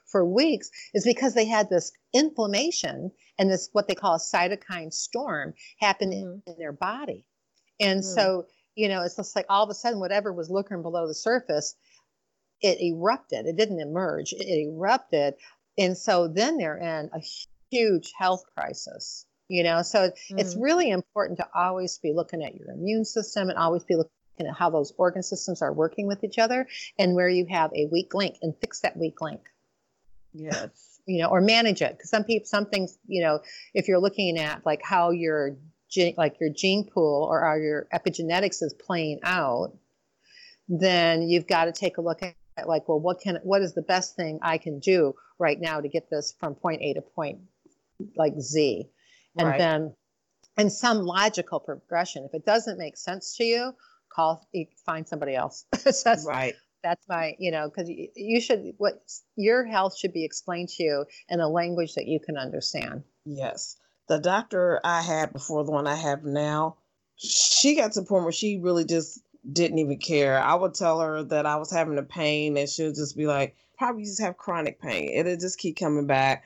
[0.05, 4.91] for weeks is because they had this inflammation and this what they call a cytokine
[4.91, 6.49] storm happen mm-hmm.
[6.49, 7.25] in their body
[7.79, 8.15] and mm-hmm.
[8.15, 8.45] so
[8.79, 11.75] you know, it's just like all of a sudden, whatever was lurking below the surface,
[12.61, 13.45] it erupted.
[13.45, 15.33] It didn't emerge, it erupted.
[15.77, 17.19] And so then they're in a
[17.69, 19.81] huge health crisis, you know.
[19.81, 20.39] So mm-hmm.
[20.39, 24.11] it's really important to always be looking at your immune system and always be looking
[24.39, 26.65] at how those organ systems are working with each other
[26.97, 29.41] and where you have a weak link and fix that weak link.
[30.33, 31.01] Yes.
[31.05, 31.97] You know, or manage it.
[31.97, 33.41] Because some people, some things, you know,
[33.73, 35.57] if you're looking at like how your
[35.89, 39.73] gene, like your gene pool or are your epigenetics is playing out,
[40.67, 42.35] then you've got to take a look at
[42.65, 45.87] like, well, what can what is the best thing I can do right now to
[45.87, 47.39] get this from point A to point
[48.15, 48.87] like Z,
[49.37, 49.57] and right.
[49.57, 49.95] then
[50.57, 52.25] and some logical progression.
[52.25, 53.73] If it doesn't make sense to you,
[54.13, 54.47] call
[54.85, 55.65] find somebody else.
[55.71, 56.53] that's, right.
[56.83, 59.01] That's my you know because you, you should what
[59.35, 63.03] your health should be explained to you in a language that you can understand.
[63.25, 63.77] Yes
[64.09, 66.77] the doctor I had before the one I have now,
[67.15, 70.39] she got to the point where she really just didn't even care.
[70.39, 73.55] I would tell her that I was having a pain and she'll just be like,
[73.77, 75.11] probably just have chronic pain.
[75.13, 76.43] It'll just keep coming back.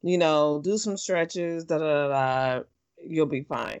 [0.00, 2.62] You know, do some stretches, da da da,
[3.06, 3.80] you'll be fine.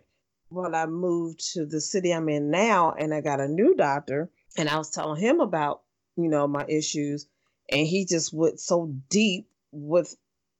[0.50, 4.30] When I moved to the city I'm in now and I got a new doctor
[4.58, 5.80] and I was telling him about,
[6.16, 7.26] you know, my issues
[7.70, 10.14] and he just went so deep with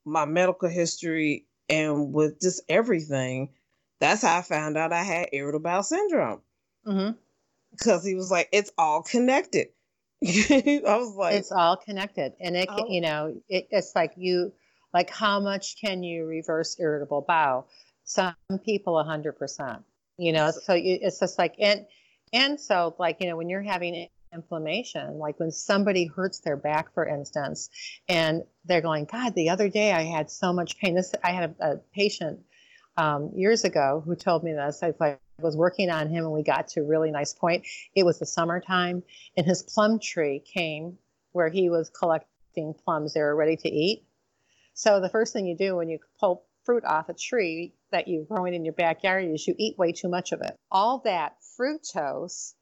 [0.06, 3.50] my medical history and with just everything.
[4.00, 6.40] That's how I found out I had irritable bowel syndrome.
[6.86, 7.12] Mm-hmm
[7.72, 9.68] because he was like, it's all connected.
[10.24, 12.86] I was like, it's all connected, and it, oh.
[12.88, 14.52] you know, it, it's like you,
[14.94, 17.66] like how much can you reverse irritable bowel?
[18.04, 18.34] Some
[18.64, 19.82] people, a hundred percent.
[20.18, 21.86] You know, so you, it's just like, and
[22.32, 26.92] and so like you know, when you're having inflammation, like when somebody hurts their back,
[26.94, 27.70] for instance,
[28.08, 30.94] and they're going, God, the other day I had so much pain.
[30.94, 32.40] This I had a, a patient
[32.96, 34.82] um, years ago who told me this.
[34.82, 37.66] I was working on him and we got to a really nice point.
[37.94, 39.02] It was the summertime
[39.36, 40.98] and his plum tree came
[41.32, 43.14] where he was collecting plums.
[43.14, 44.04] They were ready to eat.
[44.74, 48.24] So the first thing you do when you pull fruit off a tree that you're
[48.24, 50.54] growing in your backyard is you eat way too much of it.
[50.70, 52.54] All that fructose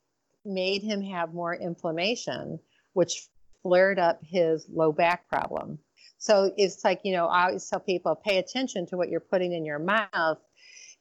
[0.45, 2.59] made him have more inflammation,
[2.93, 3.29] which
[3.63, 5.79] flared up his low back problem.
[6.19, 9.53] So it's like, you know, I always tell people pay attention to what you're putting
[9.53, 10.39] in your mouth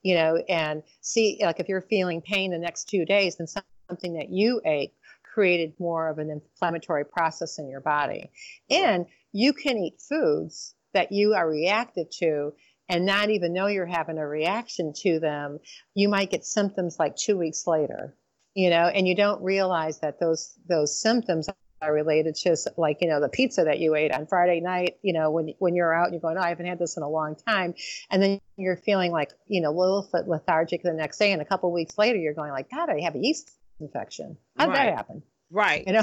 [0.01, 3.47] you know, and see, like if you're feeling pain the next two days, then
[3.89, 8.31] something that you ate created more of an inflammatory process in your body.
[8.69, 12.53] And you can eat foods that you are reactive to
[12.87, 15.59] and not even know you're having a reaction to them.
[15.93, 18.15] You might get symptoms like two weeks later,
[18.59, 21.47] you know, and you don't realize that those those symptoms
[21.81, 24.95] are related to like you know the pizza that you ate on Friday night.
[25.01, 27.03] You know when when you're out and you're going, oh, I haven't had this in
[27.03, 27.73] a long time,
[28.11, 31.41] and then you're feeling like you know a little bit lethargic the next day, and
[31.41, 33.49] a couple weeks later you're going like, God, I have a yeast
[33.79, 34.35] infection.
[34.57, 34.85] How did right.
[34.87, 35.23] that happen?
[35.49, 35.87] Right.
[35.87, 36.01] You know?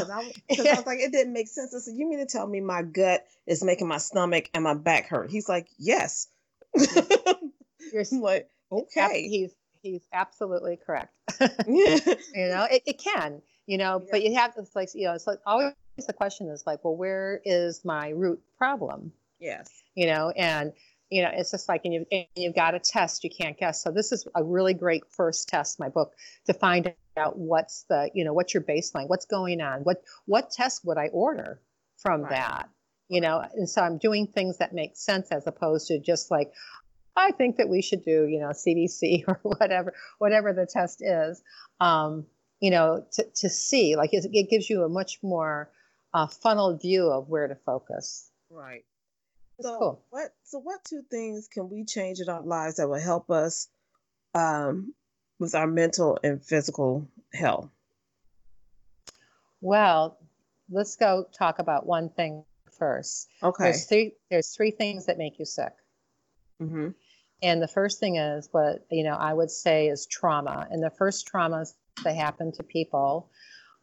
[0.49, 1.73] Because I, I, was like, it didn't make sense.
[1.73, 4.75] I said, you mean to tell me my gut is making my stomach and my
[4.75, 5.31] back hurt?
[5.31, 6.27] He's like, yes.
[6.75, 9.29] you're like, okay.
[9.29, 9.55] He's
[9.91, 11.14] he's absolutely correct.
[11.68, 14.09] You know, it, it can you know yeah.
[14.11, 15.72] but you have this like you know it's like always
[16.07, 20.72] the question is like well where is my root problem yes you know and
[21.11, 23.82] you know it's just like and you've, and you've got a test you can't guess
[23.82, 26.12] so this is a really great first test my book
[26.47, 30.51] to find out what's the you know what's your baseline what's going on what what
[30.51, 31.61] test would i order
[31.99, 32.30] from right.
[32.30, 32.68] that
[33.09, 36.53] you know and so i'm doing things that make sense as opposed to just like
[37.17, 41.43] i think that we should do you know cbc or whatever whatever the test is
[41.81, 42.27] um,
[42.61, 43.97] you know, to, to see.
[43.97, 45.71] Like it, it gives you a much more
[46.14, 48.31] uh, funneled view of where to focus.
[48.51, 48.85] Right.
[49.59, 50.03] It's so cool.
[50.11, 53.69] what so what two things can we change in our lives that will help us
[54.35, 54.93] um,
[55.39, 57.71] with our mental and physical health?
[59.62, 60.19] Well,
[60.71, 62.45] let's go talk about one thing
[62.79, 63.29] first.
[63.43, 63.64] Okay.
[63.64, 65.73] There's three there's three things that make you sick.
[66.61, 66.89] Mm-hmm.
[67.43, 70.66] And the first thing is what you know I would say is trauma.
[70.70, 71.74] And the first traumas
[72.05, 73.30] that happen to people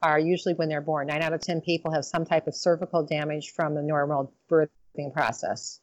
[0.02, 1.08] are usually when they're born.
[1.08, 5.14] Nine out of 10 people have some type of cervical damage from the normal birthing
[5.14, 5.80] process.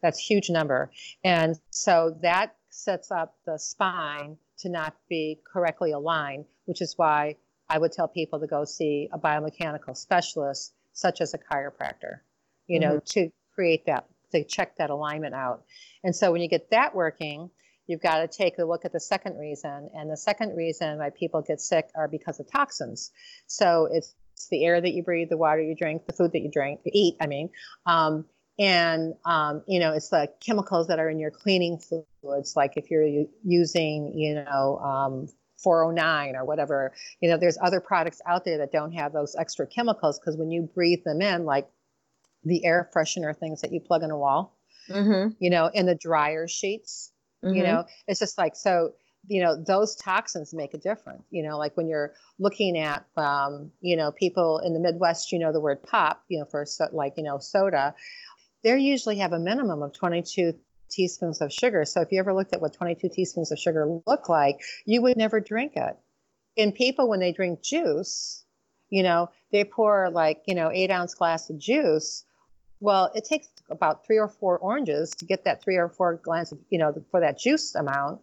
[0.00, 0.90] That's a huge number.
[1.22, 7.36] And so that sets up the spine to not be correctly aligned, which is why
[7.68, 12.20] I would tell people to go see a biomechanical specialist, such as a chiropractor,
[12.66, 13.20] you know, mm-hmm.
[13.20, 15.64] to create that, to check that alignment out.
[16.04, 17.50] And so when you get that working,
[17.86, 19.90] you've got to take a look at the second reason.
[19.94, 23.10] And the second reason why people get sick are because of toxins.
[23.46, 24.14] So it's,
[24.50, 27.14] the air that you breathe, the water you drink, the food that you drink, eat,
[27.20, 27.50] I mean.
[27.86, 28.24] Um,
[28.58, 32.90] and, um, you know, it's the chemicals that are in your cleaning fluids, like if
[32.90, 35.28] you're using, you know, um,
[35.58, 39.66] 409 or whatever, you know, there's other products out there that don't have those extra
[39.66, 41.68] chemicals because when you breathe them in, like
[42.44, 44.56] the air freshener things that you plug in a wall,
[44.88, 45.30] mm-hmm.
[45.38, 47.12] you know, in the dryer sheets,
[47.44, 47.56] Mm-hmm.
[47.56, 48.92] You know, it's just like so.
[49.28, 51.22] You know, those toxins make a difference.
[51.30, 55.38] You know, like when you're looking at, um, you know, people in the Midwest, you
[55.38, 57.94] know, the word pop, you know, for so, like you know soda,
[58.64, 60.54] they usually have a minimum of 22
[60.90, 61.84] teaspoons of sugar.
[61.84, 65.16] So if you ever looked at what 22 teaspoons of sugar look like, you would
[65.16, 65.96] never drink it.
[66.56, 68.44] In people, when they drink juice,
[68.90, 72.24] you know, they pour like, you know, eight ounce glass of juice.
[72.82, 76.50] Well, it takes about three or four oranges to get that three or four glands,
[76.50, 78.20] of, you know, for that juice amount,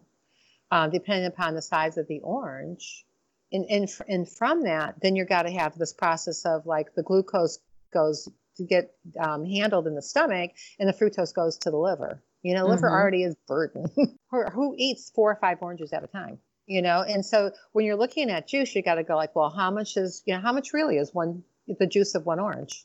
[0.70, 3.06] um, depending upon the size of the orange.
[3.50, 7.02] And, and, and from that, then you've got to have this process of like the
[7.02, 7.58] glucose
[7.90, 12.22] goes to get um, handled in the stomach and the fructose goes to the liver.
[12.42, 12.94] You know, liver mm-hmm.
[12.94, 13.88] already is burdened.
[14.30, 16.38] who, who eats four or five oranges at a time?
[16.66, 19.48] you know and so when you're looking at juice you got to go like well
[19.48, 21.42] how much is you know how much really is one
[21.78, 22.84] the juice of one orange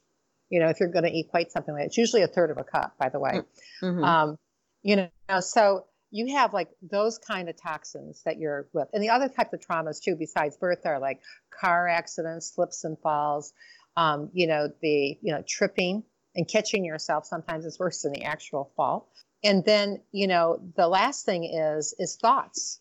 [0.55, 2.49] you know if you're going to eat quite something like that it's usually a third
[2.49, 3.41] of a cup by the way.
[3.83, 4.03] Mm-hmm.
[4.03, 4.37] um,
[4.83, 5.09] you know
[5.41, 5.85] so
[6.15, 8.87] you have like those kind of toxins that you're with.
[8.93, 11.19] And the other types of traumas too besides birth are like
[11.59, 13.53] car accidents slips and falls
[13.97, 16.03] um, you know the you know tripping
[16.35, 19.09] and catching yourself sometimes is worse than the actual fall
[19.43, 22.79] and then you know the last thing is is thoughts.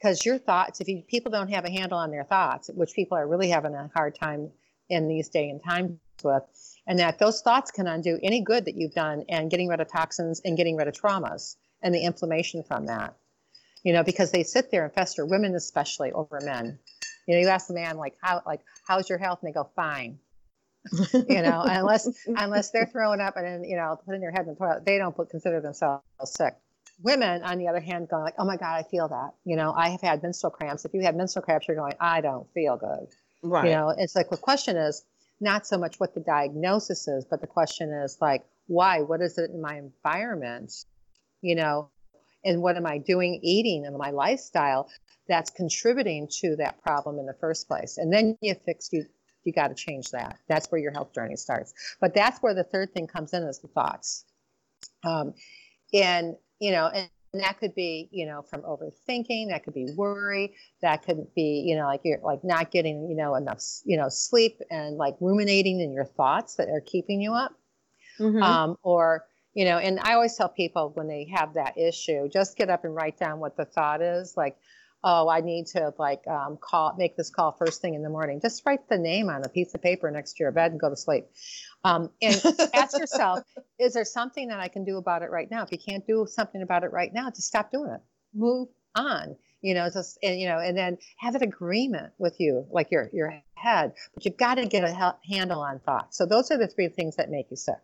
[0.00, 3.16] Because your thoughts if you, people don't have a handle on their thoughts which people
[3.16, 4.50] are really having a hard time
[4.88, 5.92] in these day and times
[6.22, 6.42] with
[6.86, 9.88] and that those thoughts can undo any good that you've done and getting rid of
[9.88, 13.16] toxins and getting rid of traumas and the inflammation from that
[13.82, 16.78] you know because they sit there and fester women especially over men
[17.26, 19.68] you know you ask the man like how like how's your health and they go
[19.74, 20.18] fine
[21.28, 24.48] you know unless unless they're throwing up and then you know putting their head in
[24.48, 26.54] the toilet they don't put, consider themselves sick
[27.02, 29.72] women, on the other hand, going like, "Oh my God, I feel that." You know,
[29.72, 30.84] I have had menstrual cramps.
[30.84, 33.08] If you have menstrual cramps, you're going, "I don't feel good."
[33.42, 33.66] Right.
[33.66, 35.04] You know, it's like the question is
[35.42, 39.00] not so much what the diagnosis is, but the question is like, why?
[39.00, 40.72] What is it in my environment?
[41.42, 41.90] You know,
[42.44, 44.88] and what am I doing, eating, and my lifestyle
[45.28, 47.98] that's contributing to that problem in the first place?
[47.98, 49.04] And then you fix you.
[49.44, 50.38] You got to change that.
[50.46, 51.74] That's where your health journey starts.
[52.00, 54.24] But that's where the third thing comes in is the thoughts.
[55.04, 55.34] Um,
[55.92, 59.88] and you know, and, and that could be, you know, from overthinking, that could be
[59.96, 63.96] worry, that could be, you know, like you're like not getting, you know, enough, you
[63.96, 67.54] know, sleep and like ruminating in your thoughts that are keeping you up.
[68.18, 68.42] Mm-hmm.
[68.42, 69.24] Um, or,
[69.54, 72.84] you know, and I always tell people when they have that issue, just get up
[72.84, 74.34] and write down what the thought is.
[74.36, 74.56] Like,
[75.04, 78.40] oh, I need to like um, call, make this call first thing in the morning.
[78.40, 80.88] Just write the name on a piece of paper next to your bed and go
[80.88, 81.26] to sleep.
[81.84, 82.40] Um, and
[82.74, 83.40] ask yourself,
[83.78, 85.62] is there something that I can do about it right now?
[85.62, 88.00] If you can't do something about it right now, just stop doing it.
[88.34, 89.36] Move on.
[89.60, 93.08] You know, just and you know, and then have an agreement with you, like your
[93.12, 93.92] your head.
[94.12, 96.18] But you've got to get a handle on thoughts.
[96.18, 97.76] So those are the three things that make you sick.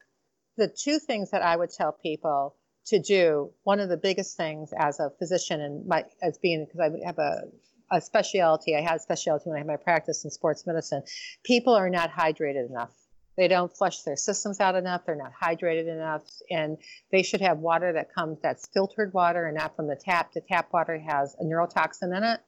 [0.57, 2.57] The two things that I would tell people
[2.89, 6.81] to do one of the biggest things as a physician and my as being because
[6.81, 7.43] I have a
[7.91, 8.77] a specialty.
[8.77, 11.03] I had a specialty when I had my practice in sports medicine.
[11.43, 12.93] People are not hydrated enough.
[13.37, 15.07] They don't flush their systems out enough.
[15.07, 16.77] They're not hydrated enough, and
[17.13, 20.33] they should have water that comes that's filtered water and not from the tap.
[20.33, 22.41] The tap water has a neurotoxin in it.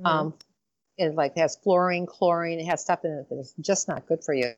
[0.00, 0.06] Mm-hmm.
[0.06, 0.34] Um,
[0.98, 2.60] it like has fluorine, chlorine.
[2.60, 4.52] It has stuff in it that is just not good for you.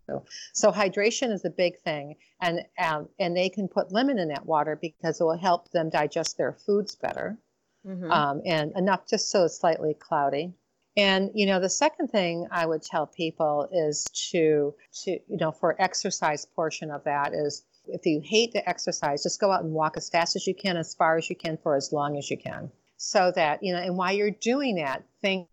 [0.53, 4.47] So hydration is a big thing, and um, and they can put lemon in that
[4.47, 7.39] water because it will help them digest their foods better,
[7.87, 8.11] mm-hmm.
[8.11, 10.53] um, and enough just so it's slightly cloudy.
[10.97, 14.75] And you know, the second thing I would tell people is to
[15.05, 19.41] to you know for exercise portion of that is if you hate to exercise, just
[19.41, 21.77] go out and walk as fast as you can, as far as you can, for
[21.77, 22.71] as long as you can.
[22.97, 25.49] So that, you know, and while you're doing that, think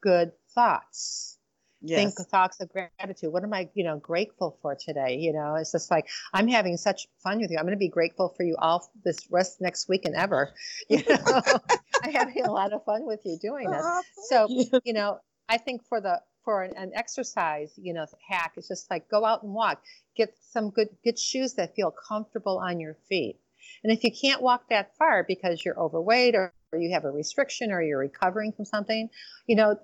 [0.00, 1.38] good thoughts.
[1.82, 2.14] Yes.
[2.14, 3.32] Think thoughts of gratitude.
[3.32, 5.18] What am I, you know, grateful for today?
[5.18, 7.58] You know, it's just like I'm having such fun with you.
[7.58, 10.52] I'm going to be grateful for you all this rest next week and ever.
[10.88, 11.42] You know,
[12.02, 13.82] I'm having a lot of fun with you doing this.
[13.84, 14.64] Oh, so, you.
[14.84, 18.90] you know, I think for the for an, an, exercise, you know, hack It's just
[18.90, 19.82] like go out and walk.
[20.16, 23.38] Get some good good shoes that feel comfortable on your feet.
[23.82, 27.10] And if you can't walk that far because you're overweight or, or you have a
[27.10, 29.08] restriction or you're recovering from something,
[29.46, 29.78] you know,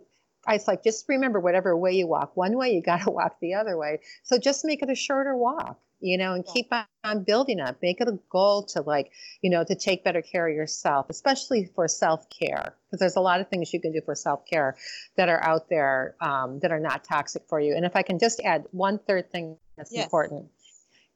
[0.46, 3.38] I was like, just remember whatever way you walk, one way, you got to walk
[3.40, 4.00] the other way.
[4.24, 6.72] So just make it a shorter walk, you know, and keep
[7.04, 7.76] on building up.
[7.80, 11.70] Make it a goal to like, you know, to take better care of yourself, especially
[11.74, 14.76] for self care, because there's a lot of things you can do for self care
[15.16, 17.74] that are out there um, that are not toxic for you.
[17.76, 20.04] And if I can just add one third thing that's yes.
[20.04, 20.46] important,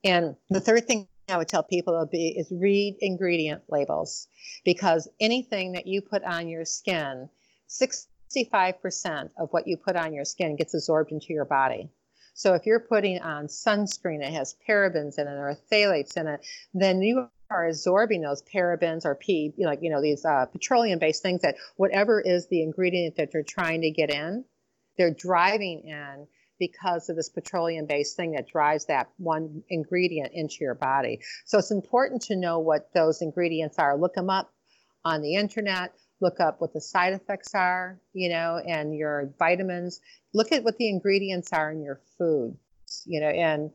[0.04, 4.28] and the third thing I would tell people to be is read ingredient labels
[4.64, 7.28] because anything that you put on your skin,
[7.68, 11.90] 65% of what you put on your skin gets absorbed into your body.
[12.34, 16.46] So if you're putting on sunscreen that has parabens in it or phthalates in it,
[16.74, 21.42] then you are absorbing those parabens or P, like you know these uh, petroleum-based things
[21.42, 24.44] that whatever is the ingredient that you're trying to get in,
[24.98, 26.28] they're driving in
[26.59, 31.20] because of this petroleum based thing that drives that one ingredient into your body.
[31.44, 33.96] So it's important to know what those ingredients are.
[33.96, 34.52] Look them up
[35.04, 40.00] on the internet, look up what the side effects are, you know, and your vitamins.
[40.34, 42.57] Look at what the ingredients are in your food,
[43.04, 43.70] you know, and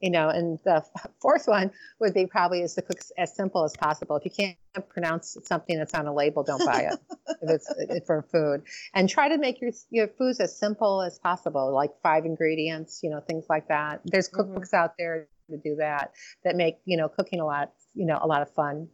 [0.00, 0.84] you know, and the
[1.20, 1.70] fourth one
[2.00, 4.16] would be probably is to cook as simple as possible.
[4.16, 6.98] If you can't pronounce something that's on a label, don't buy it
[7.42, 8.62] if it's, it's for food.
[8.94, 13.10] And try to make your your foods as simple as possible, like five ingredients, you
[13.10, 14.00] know, things like that.
[14.04, 14.52] There's mm-hmm.
[14.52, 14.76] cookbooks mm-hmm.
[14.76, 16.12] out there to do that
[16.44, 18.88] that make you know cooking a lot, you know, a lot of fun.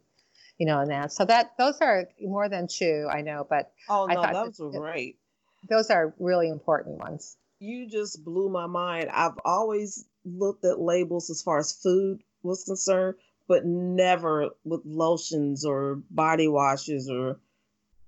[0.57, 1.11] you know, and that.
[1.11, 4.57] So that those are more than two, I know, but oh I no, thought those
[4.57, 5.17] that- were great.
[5.69, 7.37] those are really important ones.
[7.59, 9.09] You just blew my mind.
[9.09, 13.15] I've always looked at labels as far as food was concerned,
[13.47, 17.39] but never with lotions or body washes or.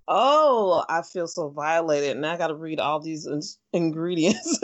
[0.07, 3.41] Oh, I feel so violated, and I got to read all these in-
[3.73, 4.59] ingredients.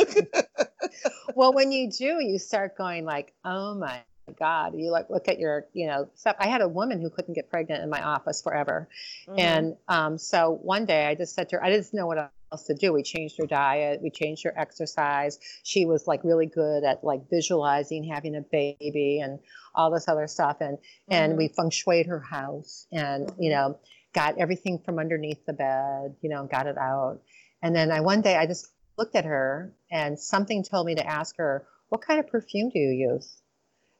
[1.35, 4.03] well, when you do, you start going like, "Oh my
[4.37, 6.35] God!" You like look at your, you know, stuff.
[6.39, 8.87] I had a woman who couldn't get pregnant in my office forever,
[9.27, 9.39] Mm-hmm.
[9.39, 12.63] and um, so one day I just said to her, I didn't know what else
[12.63, 12.93] to do.
[12.93, 15.39] We changed her diet, we changed her exercise.
[15.63, 19.39] She was like really good at like visualizing having a baby and
[19.73, 20.77] all this other stuff, and
[21.09, 21.37] and Mhm.
[21.37, 23.53] we feng shuied her house, and you Mhm.
[23.53, 23.79] know,
[24.13, 27.21] got everything from underneath the bed, you know, got it out.
[27.61, 31.05] And then I one day I just looked at her and something told me to
[31.07, 33.41] ask her, What kind of perfume do you use?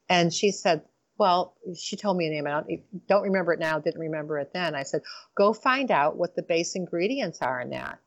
[0.10, 0.82] And she said,
[1.18, 2.47] Well, she told me a name.
[2.47, 4.76] I don't, don't remember it now, didn't remember it then.
[4.76, 5.04] I said,
[5.36, 7.99] Go find out what the base ingredients are in that.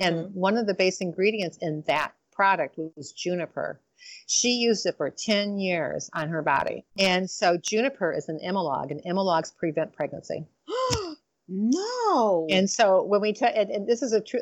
[0.00, 0.32] And Mhm.
[0.34, 3.80] one of the base ingredients in that product was juniper.
[4.26, 6.84] She used it for 10 years on her body.
[6.98, 10.46] And so juniper is an emolog, and emologs prevent pregnancy.
[11.48, 12.46] no.
[12.50, 14.40] And so when we took, and, and this is a true,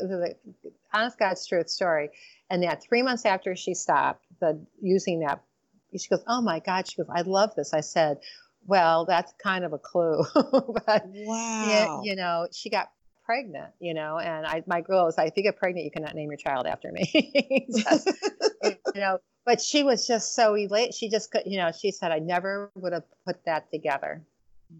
[0.92, 2.10] honest God's truth story.
[2.48, 5.42] And that three months after she stopped the using that,
[5.96, 8.18] she goes, "Oh my God!" She goes, "I love this." I said,
[8.66, 12.02] "Well, that's kind of a clue." but yeah, wow.
[12.02, 12.90] you know, she got
[13.30, 13.72] pregnant.
[13.78, 16.36] You know, and I, my girl like, "If you get pregnant, you cannot name your
[16.36, 18.08] child after me." Just,
[18.64, 20.94] you know, but she was just so elated.
[20.94, 24.22] She just could, you know, she said, "I never would have put that together."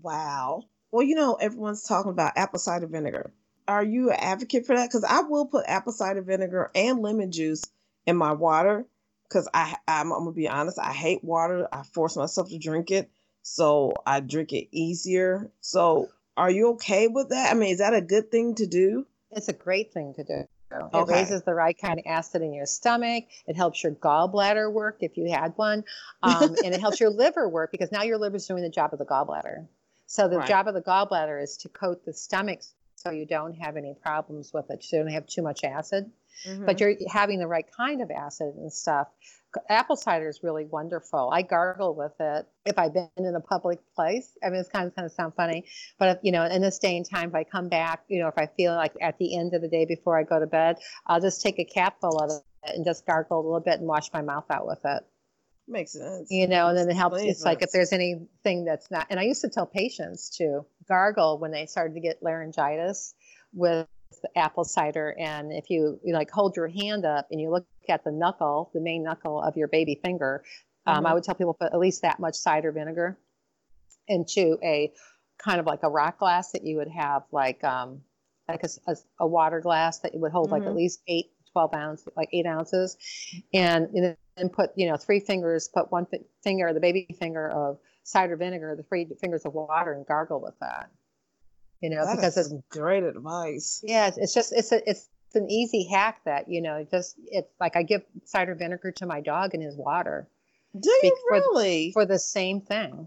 [0.03, 0.64] Wow.
[0.90, 3.32] Well, you know, everyone's talking about apple cider vinegar.
[3.68, 4.88] Are you an advocate for that?
[4.88, 7.64] Because I will put apple cider vinegar and lemon juice
[8.07, 8.84] in my water.
[9.28, 11.68] Because I, I'm, I'm gonna be honest, I hate water.
[11.72, 13.09] I force myself to drink it,
[13.42, 15.53] so I drink it easier.
[15.61, 16.09] So,
[16.41, 17.51] are you okay with that?
[17.51, 19.07] I mean, is that a good thing to do?
[19.30, 20.45] It's a great thing to do.
[20.72, 21.12] It Okay.
[21.12, 23.24] raises the right kind of acid in your stomach.
[23.47, 25.84] It helps your gallbladder work if you had one,
[26.22, 28.95] um, and it helps your liver work because now your liver is doing the job
[28.95, 29.66] of the gallbladder.
[30.07, 30.49] So the Right.
[30.49, 32.61] job of the gallbladder is to coat the stomach
[32.97, 34.82] so you don't have any problems with it.
[34.82, 36.11] So you don't have too much acid,
[36.47, 36.64] Mm-hmm.
[36.64, 39.09] but you're having the right kind of acid and stuff.
[39.68, 41.28] Apple cider is really wonderful.
[41.33, 44.39] I gargle with it if I've been in a public place.
[44.43, 45.64] I mean, it's kind of kind of sound funny,
[45.99, 48.28] but if, you know, in this day and time, if I come back, you know,
[48.28, 50.76] if I feel like at the end of the day before I go to bed,
[51.07, 54.12] I'll just take a capful of it and just gargle a little bit and wash
[54.12, 55.03] my mouth out with it.
[55.66, 56.31] makes sense.
[56.31, 57.18] You know, and then it helps.
[57.18, 60.64] Makes It's like if there's anything that's not, and I used to tell patients to
[60.89, 63.14] gargle when they started to get laryngitis
[63.53, 63.87] with
[64.36, 65.14] apple cider.
[65.18, 68.70] And if you, you like hold your hand up and you look at the knuckle,
[68.74, 70.44] the main knuckle of your baby finger,
[70.86, 71.14] um, I Mhm.
[71.14, 73.18] would tell people put at least that much cider vinegar
[74.08, 74.92] into a
[75.38, 78.02] kind of like a rock glass that you would have like um,
[78.48, 80.76] like a, a a water glass that would hold like at Mhm.
[80.76, 82.96] least eight, 12 ounces, like eight ounces.
[83.54, 87.48] And, and then put, you know, three fingers, put one fi- finger, the baby finger
[87.50, 90.90] of cider vinegar, the three fingers of water and gargle with that.
[91.81, 93.83] You know, That because it's, great advice.
[93.87, 97.53] yeah, it's- just, it's a, it's, it's an easy hack that, you know, just, it's
[97.61, 100.26] like I give cider vinegar to my dog in his water
[100.78, 101.93] Do you for- really?
[101.93, 103.07] for the same thing.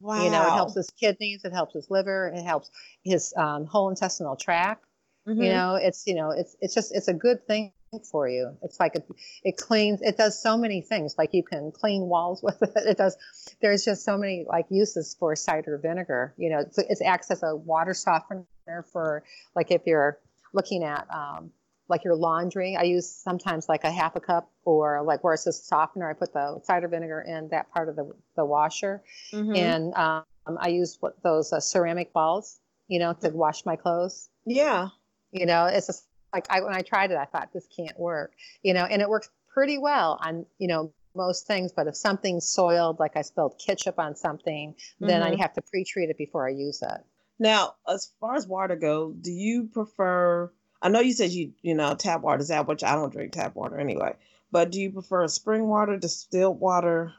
[0.00, 0.22] wow.
[0.22, 2.70] You know, it helps his kidneys, it helps his liver, it helps
[3.02, 4.84] his um, whole intestinal tract.
[5.26, 5.44] Mhm.
[5.44, 8.56] You know, it's you know, it's it's just it's a good thing for you.
[8.62, 9.06] It's like it,
[9.44, 10.00] it cleans.
[10.02, 11.16] It does so many things.
[11.18, 12.72] Like you can clean walls with it.
[12.76, 13.16] It does.
[13.60, 16.34] There's just so many like uses for cider vinegar.
[16.36, 18.44] You know, it's, it acts as a water softener
[18.92, 19.22] for
[19.54, 20.18] like if you're
[20.54, 21.50] looking at um,
[21.88, 22.76] like your laundry.
[22.76, 26.08] I use sometimes like a half a cup or like where it's a softener.
[26.08, 29.56] I put the cider vinegar in that part of the the washer, Mhm.
[29.56, 30.24] and um,
[30.58, 32.58] I use what those uh, ceramic balls.
[32.88, 34.28] You know, to wash my clothes.
[34.44, 34.88] yeah.
[35.30, 38.32] You know, it's just like I, when I tried it, I thought this can't work.
[38.62, 41.72] You know, and it works pretty well on you know most things.
[41.72, 45.38] But if something's soiled, like I spilled ketchup on something, then I Mhm.
[45.40, 47.04] have to pre-treat it before I use it.
[47.38, 50.50] Now, as far as water goes, do you prefer?
[50.80, 53.32] I know you said you you know tap water is out, which I don't drink
[53.32, 54.14] tap water anyway.
[54.50, 57.12] But do you prefer spring water, distilled water,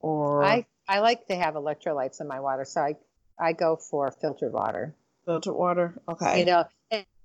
[0.00, 2.96] or I I like to have electrolytes in my water, so I
[3.38, 4.94] I go for filtered water.
[5.24, 6.00] filtered water?
[6.08, 6.40] Okay.
[6.40, 6.64] You know,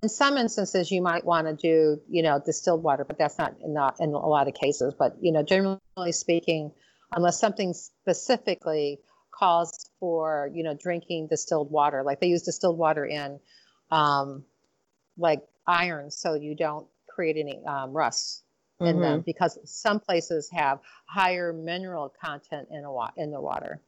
[0.06, 3.56] in, some instances you might want to do you know distilled water, but that's not
[3.66, 4.94] not in a lot of cases.
[4.98, 6.72] But you know, generally speaking,
[7.14, 9.00] unless something specifically
[9.32, 13.40] calls for you know drinking distilled water, like they use distilled water in
[13.92, 14.44] um,
[15.18, 18.44] like iron, so you don't create any um, rust
[18.82, 23.82] in them because some places have higher mineral content in a wa- in the water.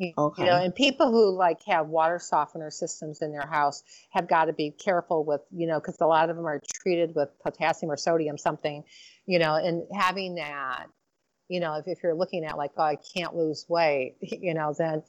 [0.00, 0.42] Okay.
[0.42, 4.46] You know, and people who like have water softener systems in their house have got
[4.46, 7.90] to be careful with, you know, because a lot of them are treated with potassium
[7.90, 8.82] or sodium something,
[9.26, 10.86] you know, and having that,
[11.48, 14.74] you know, if, if you're looking at like, oh, I can't lose weight, you know,
[14.76, 15.02] then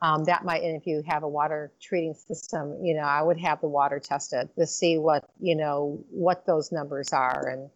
[0.00, 3.38] um, that might, and if you have a water treating system, you know, I would
[3.40, 7.68] have the water tested to see what, you know, what those numbers are and,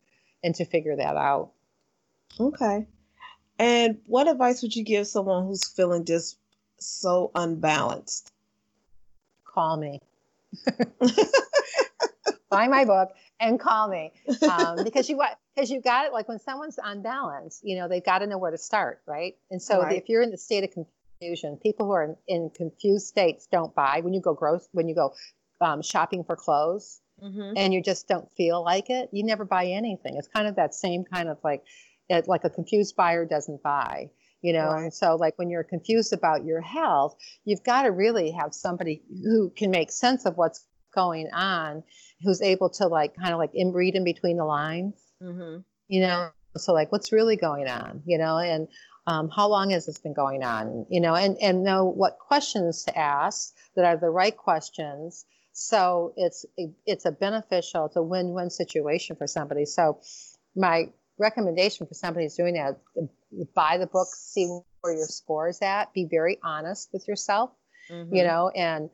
[0.42, 1.50] and to figure that out.
[2.40, 2.86] Okay.
[3.58, 6.38] And what advice would you give someone who's feeling just
[6.86, 8.32] so unbalanced?
[9.44, 10.00] Call me.
[12.50, 13.10] Buy my book
[13.40, 14.12] and call me
[14.42, 15.22] um, because you
[15.54, 16.12] because you got it.
[16.12, 19.36] Like when someone's unbalanced, you know they've got to know where to start, right?
[19.50, 19.96] And so right.
[19.96, 23.74] if you're in the state of confusion, people who are in, in, confused states don't
[23.74, 24.00] buy.
[24.02, 25.14] When you go gross, when you go
[25.62, 27.54] um, shopping for clothes, mm-hmm.
[27.56, 30.16] and you just don't feel like it, you never buy anything.
[30.16, 31.62] It's kind of that same kind of like,
[32.08, 34.10] it, like a confused buyer doesn't buy
[34.42, 34.82] you know right.
[34.82, 39.02] and so like when you're confused about your health you've got to really have somebody
[39.24, 41.82] who can make sense of what's going on
[42.22, 45.60] who's able to like kind of like read in between the lines mm-hmm.
[45.88, 48.68] you know so like what's really going on you know and
[49.06, 52.84] um, how long has this been going on you know and and know what questions
[52.84, 56.44] to ask that are the right questions so it's
[56.86, 59.98] it's a beneficial it's a win-win situation for somebody so
[60.54, 60.84] my
[61.18, 62.78] recommendation for somebody who's doing that
[63.54, 64.46] buy the book, see
[64.80, 67.50] where your score is at, be very honest with yourself,
[67.90, 68.14] mm-hmm.
[68.14, 68.90] you know, and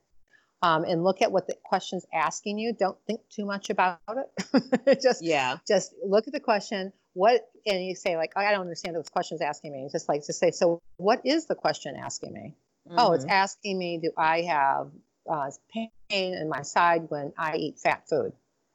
[0.61, 2.73] um, and look at what the question's asking you.
[2.73, 5.01] Don't think too much about it.
[5.03, 6.93] just yeah, just look at the question.
[7.15, 9.89] What and you say like, oh, I don't understand what this question's asking me.
[9.91, 12.55] just like to say, so what is the question asking me?
[12.89, 12.99] Mm-hmm.
[12.99, 13.33] Oh, it's mm-hmm.
[13.33, 14.91] asking me, do I have
[15.31, 18.33] uh, pain in my side when I eat fat food?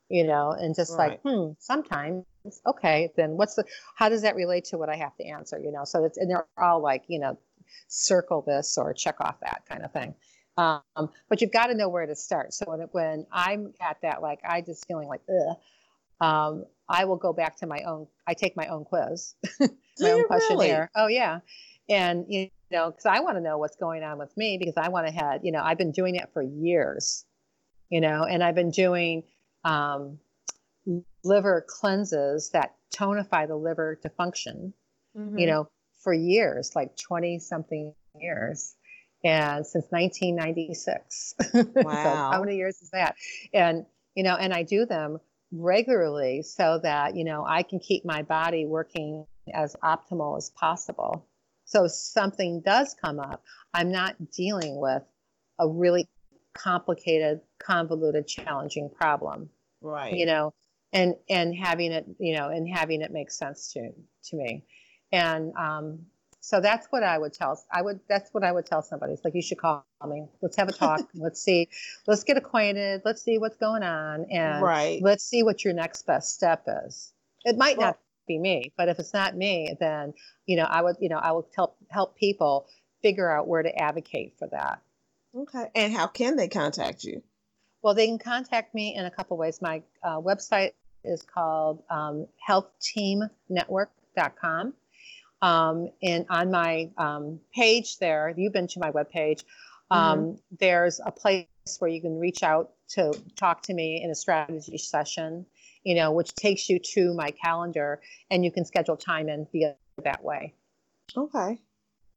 [0.09, 1.11] You know, and just right.
[1.11, 2.25] like, hmm, sometimes
[2.65, 3.63] okay then what's the
[3.95, 5.83] how does that relate to what i have to answer you know?
[5.85, 7.37] So it's and they're all like you know
[7.87, 10.13] circle this or check off that kind of thing.
[10.57, 12.53] Um, but you've got to know where to start.
[12.53, 15.57] So when, when i'm at that like i just feeling like ugh,
[16.21, 19.35] um, i will go back to my own i take my own quiz
[19.99, 21.05] my own questionnaire really?
[21.05, 21.39] oh yeah.
[21.89, 24.89] And you know because i want to know what's going on with me because i
[24.89, 27.25] want to have you know i've been doing it for years
[27.89, 28.23] you know?
[28.23, 29.23] And i've been doing
[29.65, 30.19] um,
[31.23, 34.73] liver cleanses that tonify the liver to function,
[35.17, 35.37] mm-hmm.
[35.37, 35.67] you know,
[36.03, 38.75] for years, like 20 something years.
[39.25, 41.35] And since 1996.
[41.53, 42.03] Wow.
[42.03, 43.15] so how many years is that?
[43.53, 45.19] And, you know, and I do them
[45.53, 51.25] regularly so that, you know, I can keep my body working as optimal as possible.
[51.65, 53.43] So if something does come up,
[53.73, 55.03] I'm not dealing with
[55.59, 56.07] a really
[56.53, 59.49] complicated, convoluted, challenging problem.
[59.81, 60.13] Right.
[60.13, 60.53] You know,
[60.93, 63.91] and and having it you know and having it make sense to
[64.25, 64.63] to me.
[65.11, 65.99] And um,
[66.39, 69.13] so that's what i would tell i would that's what i would tell somebody.
[69.13, 70.27] It's like you should call me.
[70.41, 71.01] Let's have a talk.
[71.15, 71.69] Let's see
[72.07, 73.01] let's get acquainted.
[73.05, 75.01] Let's see what's going on and right.
[75.01, 77.13] let's see what your next best step is.
[77.45, 80.13] It might well, not be me but if it's not me then
[80.45, 82.65] you know i would you know i will help help people
[83.03, 84.81] figure out where to advocate for that.
[85.35, 85.65] Okay.
[85.75, 87.21] And how can they contact you?
[87.83, 89.61] Well, they can contact me in a couple ways.
[89.61, 90.71] My uh, website
[91.03, 94.73] is called um, healthteamnetwork.com.
[95.41, 99.43] Um, and on my um, page there, you've been to my webpage,
[99.91, 100.37] um, mm-hmm.
[100.59, 101.47] there's a place
[101.79, 105.45] where you can reach out to talk to me in a strategy session,
[105.83, 107.99] you know, which takes you to my calendar
[108.31, 110.53] and you can schedule time in via that way.
[111.15, 111.59] Okay.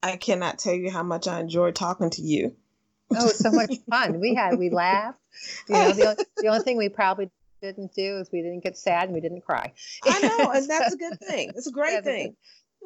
[0.02, 2.54] I cannot tell you how much I enjoyed talking to you.
[3.14, 4.20] Oh, so much fun.
[4.20, 5.18] We had, we laughed.
[5.68, 7.30] You know, the, the only thing we probably
[7.66, 9.72] didn't do is we didn't get sad and we didn't cry.
[10.04, 11.52] I know, and that's a good thing.
[11.54, 12.36] It's a great that's thing.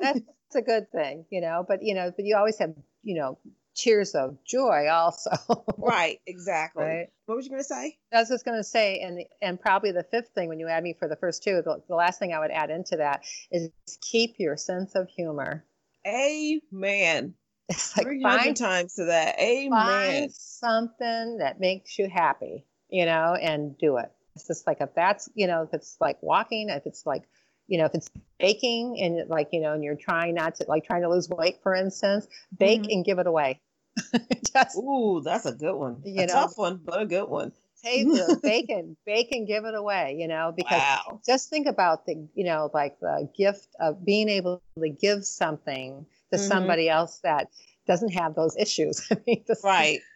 [0.00, 1.64] A good, that's a good thing, you know.
[1.66, 3.38] But you know, but you always have, you know,
[3.74, 5.30] tears of joy also.
[5.78, 6.84] right, exactly.
[6.84, 7.06] Right?
[7.26, 7.98] What was you going to say?
[8.12, 10.82] I was just going to say, and and probably the fifth thing when you add
[10.82, 13.70] me for the first two, the, the last thing I would add into that is
[14.00, 15.64] keep your sense of humor.
[16.06, 17.34] Amen.
[17.72, 19.38] It's like find times to that.
[19.38, 19.70] Amen.
[19.70, 24.10] Find something that makes you happy, you know, and do it.
[24.40, 27.28] It's just like if that's, you know, if it's like walking, if it's like,
[27.68, 30.84] you know, if it's baking and like, you know, and you're trying not to like
[30.84, 32.26] trying to lose weight, for instance,
[32.56, 32.90] bake mm-hmm.
[32.90, 33.60] and give it away.
[34.52, 36.02] just, Ooh, that's a good one.
[36.04, 37.52] You a know, tough one, but a good one.
[37.82, 41.20] Take the bacon, bacon, give it away, you know, because wow.
[41.24, 46.04] just think about the, you know, like the gift of being able to give something
[46.30, 46.46] to mm-hmm.
[46.46, 47.48] somebody else that
[47.86, 49.06] doesn't have those issues.
[49.12, 50.00] I mean, just, right.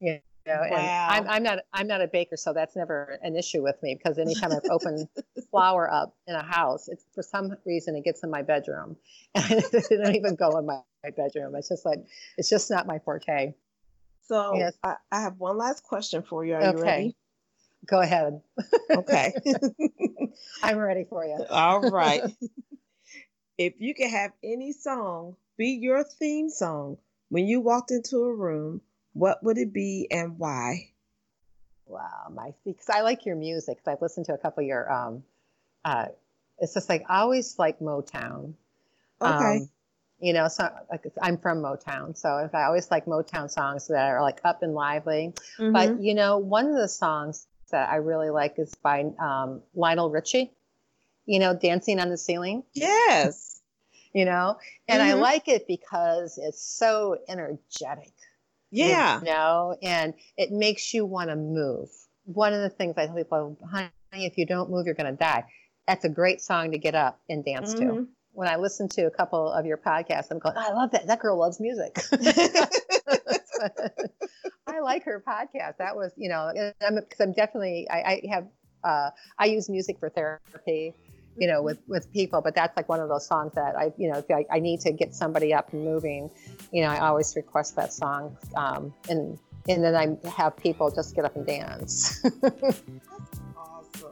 [0.00, 1.08] You know, and Wow.
[1.08, 4.18] I'm, I'm not I'm not a baker, so that's never an issue with me because
[4.18, 5.08] anytime I've opened
[5.50, 8.96] flour up in a house, it's for some reason it gets in my bedroom,
[9.34, 11.54] and it don't even go in my, my bedroom.
[11.54, 12.04] It's just like
[12.36, 13.54] it's just not my forte.
[14.26, 14.74] So Yes.
[14.82, 16.54] I, I have one last question for you.
[16.54, 16.80] Are you Okay.
[16.80, 17.16] ready?
[17.86, 18.40] Go ahead,
[18.96, 19.34] Okay.
[20.62, 21.44] I'm ready for you.
[21.50, 22.22] All right.
[23.58, 26.96] if you could have any song be your theme song
[27.28, 28.80] when you walked into a room,
[29.14, 30.90] what would it be and why?
[31.86, 33.78] Wow, my because I like your music.
[33.78, 35.24] 'cause I've listened to a couple of your um,
[35.84, 36.06] uh,
[36.58, 38.54] it's just like I always like Motown.
[39.20, 39.56] Okay.
[39.56, 39.68] Um,
[40.20, 44.08] you know, so like I'm from Motown, so if I always like Motown songs that
[44.10, 45.34] are like up and lively.
[45.58, 45.72] Mhm.
[45.72, 50.10] But you know, one of the songs that I really like is by um, Lionel
[50.10, 50.52] Richie.
[51.26, 53.50] You know, "Dancing on the Ceiling." yes.
[54.16, 55.20] You know, and I Mhm.
[55.22, 58.12] like it because it's so energetic.
[58.74, 59.18] Yeah.
[59.20, 61.88] You know, and it makes you want to move.
[62.24, 65.18] One of the things I tell people, honey, if you don't move, you're going to
[65.18, 65.44] die.
[65.86, 67.80] That's a great song to get up and dance to.
[67.84, 68.06] Mhm.
[68.32, 71.06] When I listen to a couple of your podcasts, I'm going, I love that.
[71.06, 71.96] That girl loves music.
[74.66, 75.76] I like her podcast.
[75.78, 78.46] That was, you know, and I'm, cause I'm definitely, I, I have,
[78.82, 80.94] uh, I use music for therapy,
[81.36, 84.10] you know, with, with people, but that's like one of those songs that I, you
[84.10, 86.30] know, if I, I need to get somebody up and moving,
[86.72, 88.36] you know, I always request that song.
[88.56, 92.22] Um, and, and then I have people just get up and dance.
[93.56, 94.10] Awesome.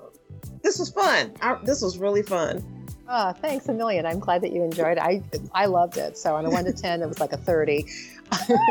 [0.63, 1.33] This was fun.
[1.41, 2.65] I, this was really fun.
[3.09, 4.07] oh, thanks a million.
[4.07, 5.03] I'm glad that you enjoyed it.
[5.03, 6.17] I, I loved it.
[6.17, 7.85] So on a one to 10, it was like a 30.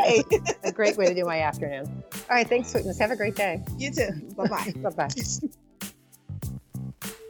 [0.04, 0.24] Hey,
[0.64, 1.86] a great way to do my afternoon.
[2.12, 2.48] All right.
[2.48, 2.98] Thanks, Sweetness.
[2.98, 3.62] Have a great day.
[3.78, 4.10] you too.
[4.36, 4.72] Bye-bye.
[4.82, 5.08] Bye bye.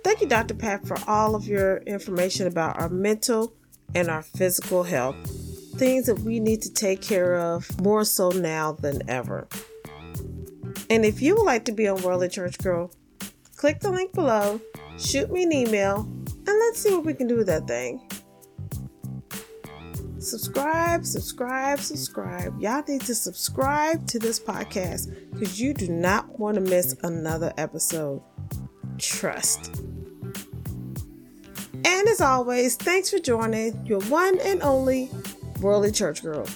[0.04, 0.54] Thank you, Dr.
[0.54, 3.54] Pat, for all of your information about our mental
[3.94, 5.16] and our physical health.
[5.76, 9.48] Things that we need to take care of more so now than ever.
[10.90, 12.92] And if you would like to be on Worldly Church Girl,
[13.56, 14.60] click the link below,
[14.98, 18.06] shoot me an email, and let's see what we can do with that thing.
[20.18, 22.60] Subscribe, subscribe, subscribe.
[22.60, 27.52] Y'all need to subscribe to this podcast because you do not want to miss another
[27.56, 28.22] episode.
[28.98, 29.82] Trust.
[31.84, 35.10] And as always, thanks for joining your one and only
[35.60, 36.46] Worldly Church Girl.